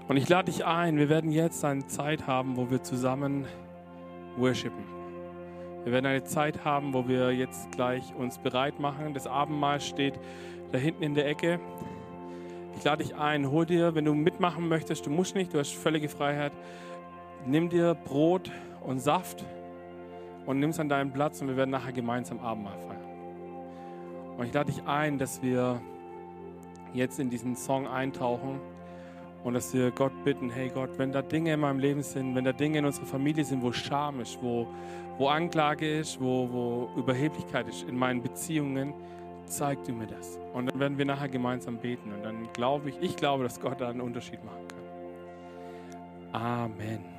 und 0.07 0.17
ich 0.17 0.29
lade 0.29 0.51
dich 0.51 0.65
ein, 0.65 0.97
wir 0.97 1.09
werden 1.09 1.31
jetzt 1.31 1.65
eine 1.65 1.87
Zeit 1.87 2.27
haben, 2.27 2.55
wo 2.55 2.69
wir 2.69 2.83
zusammen 2.83 3.45
worshipen. 4.37 4.94
Wir 5.85 5.91
werden 5.91 6.07
eine 6.07 6.23
Zeit 6.23 6.65
haben, 6.65 6.95
wo 6.95 7.07
wir 7.07 7.31
jetzt 7.31 7.71
gleich 7.71 8.15
uns 8.15 8.39
bereit 8.39 8.79
machen. 8.79 9.13
Das 9.13 9.27
Abendmahl 9.27 9.79
steht 9.79 10.19
da 10.71 10.79
hinten 10.79 11.03
in 11.03 11.13
der 11.13 11.27
Ecke. 11.27 11.59
Ich 12.75 12.83
lade 12.83 13.03
dich 13.03 13.15
ein, 13.15 13.51
hol 13.51 13.67
dir, 13.67 13.93
wenn 13.93 14.03
du 14.03 14.15
mitmachen 14.15 14.67
möchtest, 14.67 15.05
du 15.05 15.11
musst 15.11 15.35
nicht, 15.35 15.53
du 15.53 15.59
hast 15.59 15.75
völlige 15.75 16.09
Freiheit, 16.09 16.53
nimm 17.45 17.69
dir 17.69 17.93
Brot 17.93 18.51
und 18.83 18.99
Saft 18.99 19.45
und 20.47 20.59
nimm 20.59 20.71
es 20.71 20.79
an 20.79 20.89
deinen 20.89 21.13
Platz 21.13 21.39
und 21.41 21.49
wir 21.49 21.55
werden 21.55 21.69
nachher 21.69 21.93
gemeinsam 21.93 22.39
Abendmahl 22.39 22.79
feiern. 22.79 23.05
Und 24.37 24.45
ich 24.47 24.53
lade 24.53 24.71
dich 24.71 24.83
ein, 24.87 25.19
dass 25.19 25.43
wir 25.43 25.79
jetzt 26.95 27.19
in 27.19 27.29
diesen 27.29 27.55
Song 27.55 27.87
eintauchen 27.87 28.59
und 29.43 29.53
dass 29.53 29.71
wir 29.71 29.91
Gott 29.91 30.23
bitten, 30.23 30.49
hey 30.49 30.69
Gott, 30.73 30.97
wenn 30.97 31.11
da 31.11 31.21
Dinge 31.21 31.53
in 31.53 31.59
meinem 31.59 31.77
Leben 31.77 32.01
sind, 32.01 32.33
wenn 32.33 32.43
da 32.43 32.53
Dinge 32.53 32.79
in 32.79 32.85
unserer 32.85 33.05
Familie 33.05 33.45
sind, 33.45 33.61
wo 33.61 33.71
Scham 33.71 34.19
ist, 34.19 34.41
wo, 34.41 34.67
wo 35.17 35.27
Anklage 35.27 35.99
ist, 35.99 36.19
wo, 36.19 36.49
wo 36.51 36.99
Überheblichkeit 36.99 37.67
ist 37.67 37.83
in 37.83 37.95
meinen 37.95 38.21
Beziehungen, 38.21 38.93
zeig 39.45 39.83
du 39.83 39.93
mir 39.93 40.07
das. 40.07 40.39
Und 40.53 40.67
dann 40.67 40.79
werden 40.79 40.97
wir 40.97 41.05
nachher 41.05 41.29
gemeinsam 41.29 41.77
beten 41.77 42.11
und 42.11 42.23
dann 42.23 42.51
glaube 42.53 42.89
ich, 42.89 43.01
ich 43.01 43.15
glaube, 43.15 43.43
dass 43.43 43.59
Gott 43.59 43.79
da 43.79 43.89
einen 43.89 44.01
Unterschied 44.01 44.43
machen 44.43 44.67
kann. 44.67 46.41
Amen. 46.41 47.14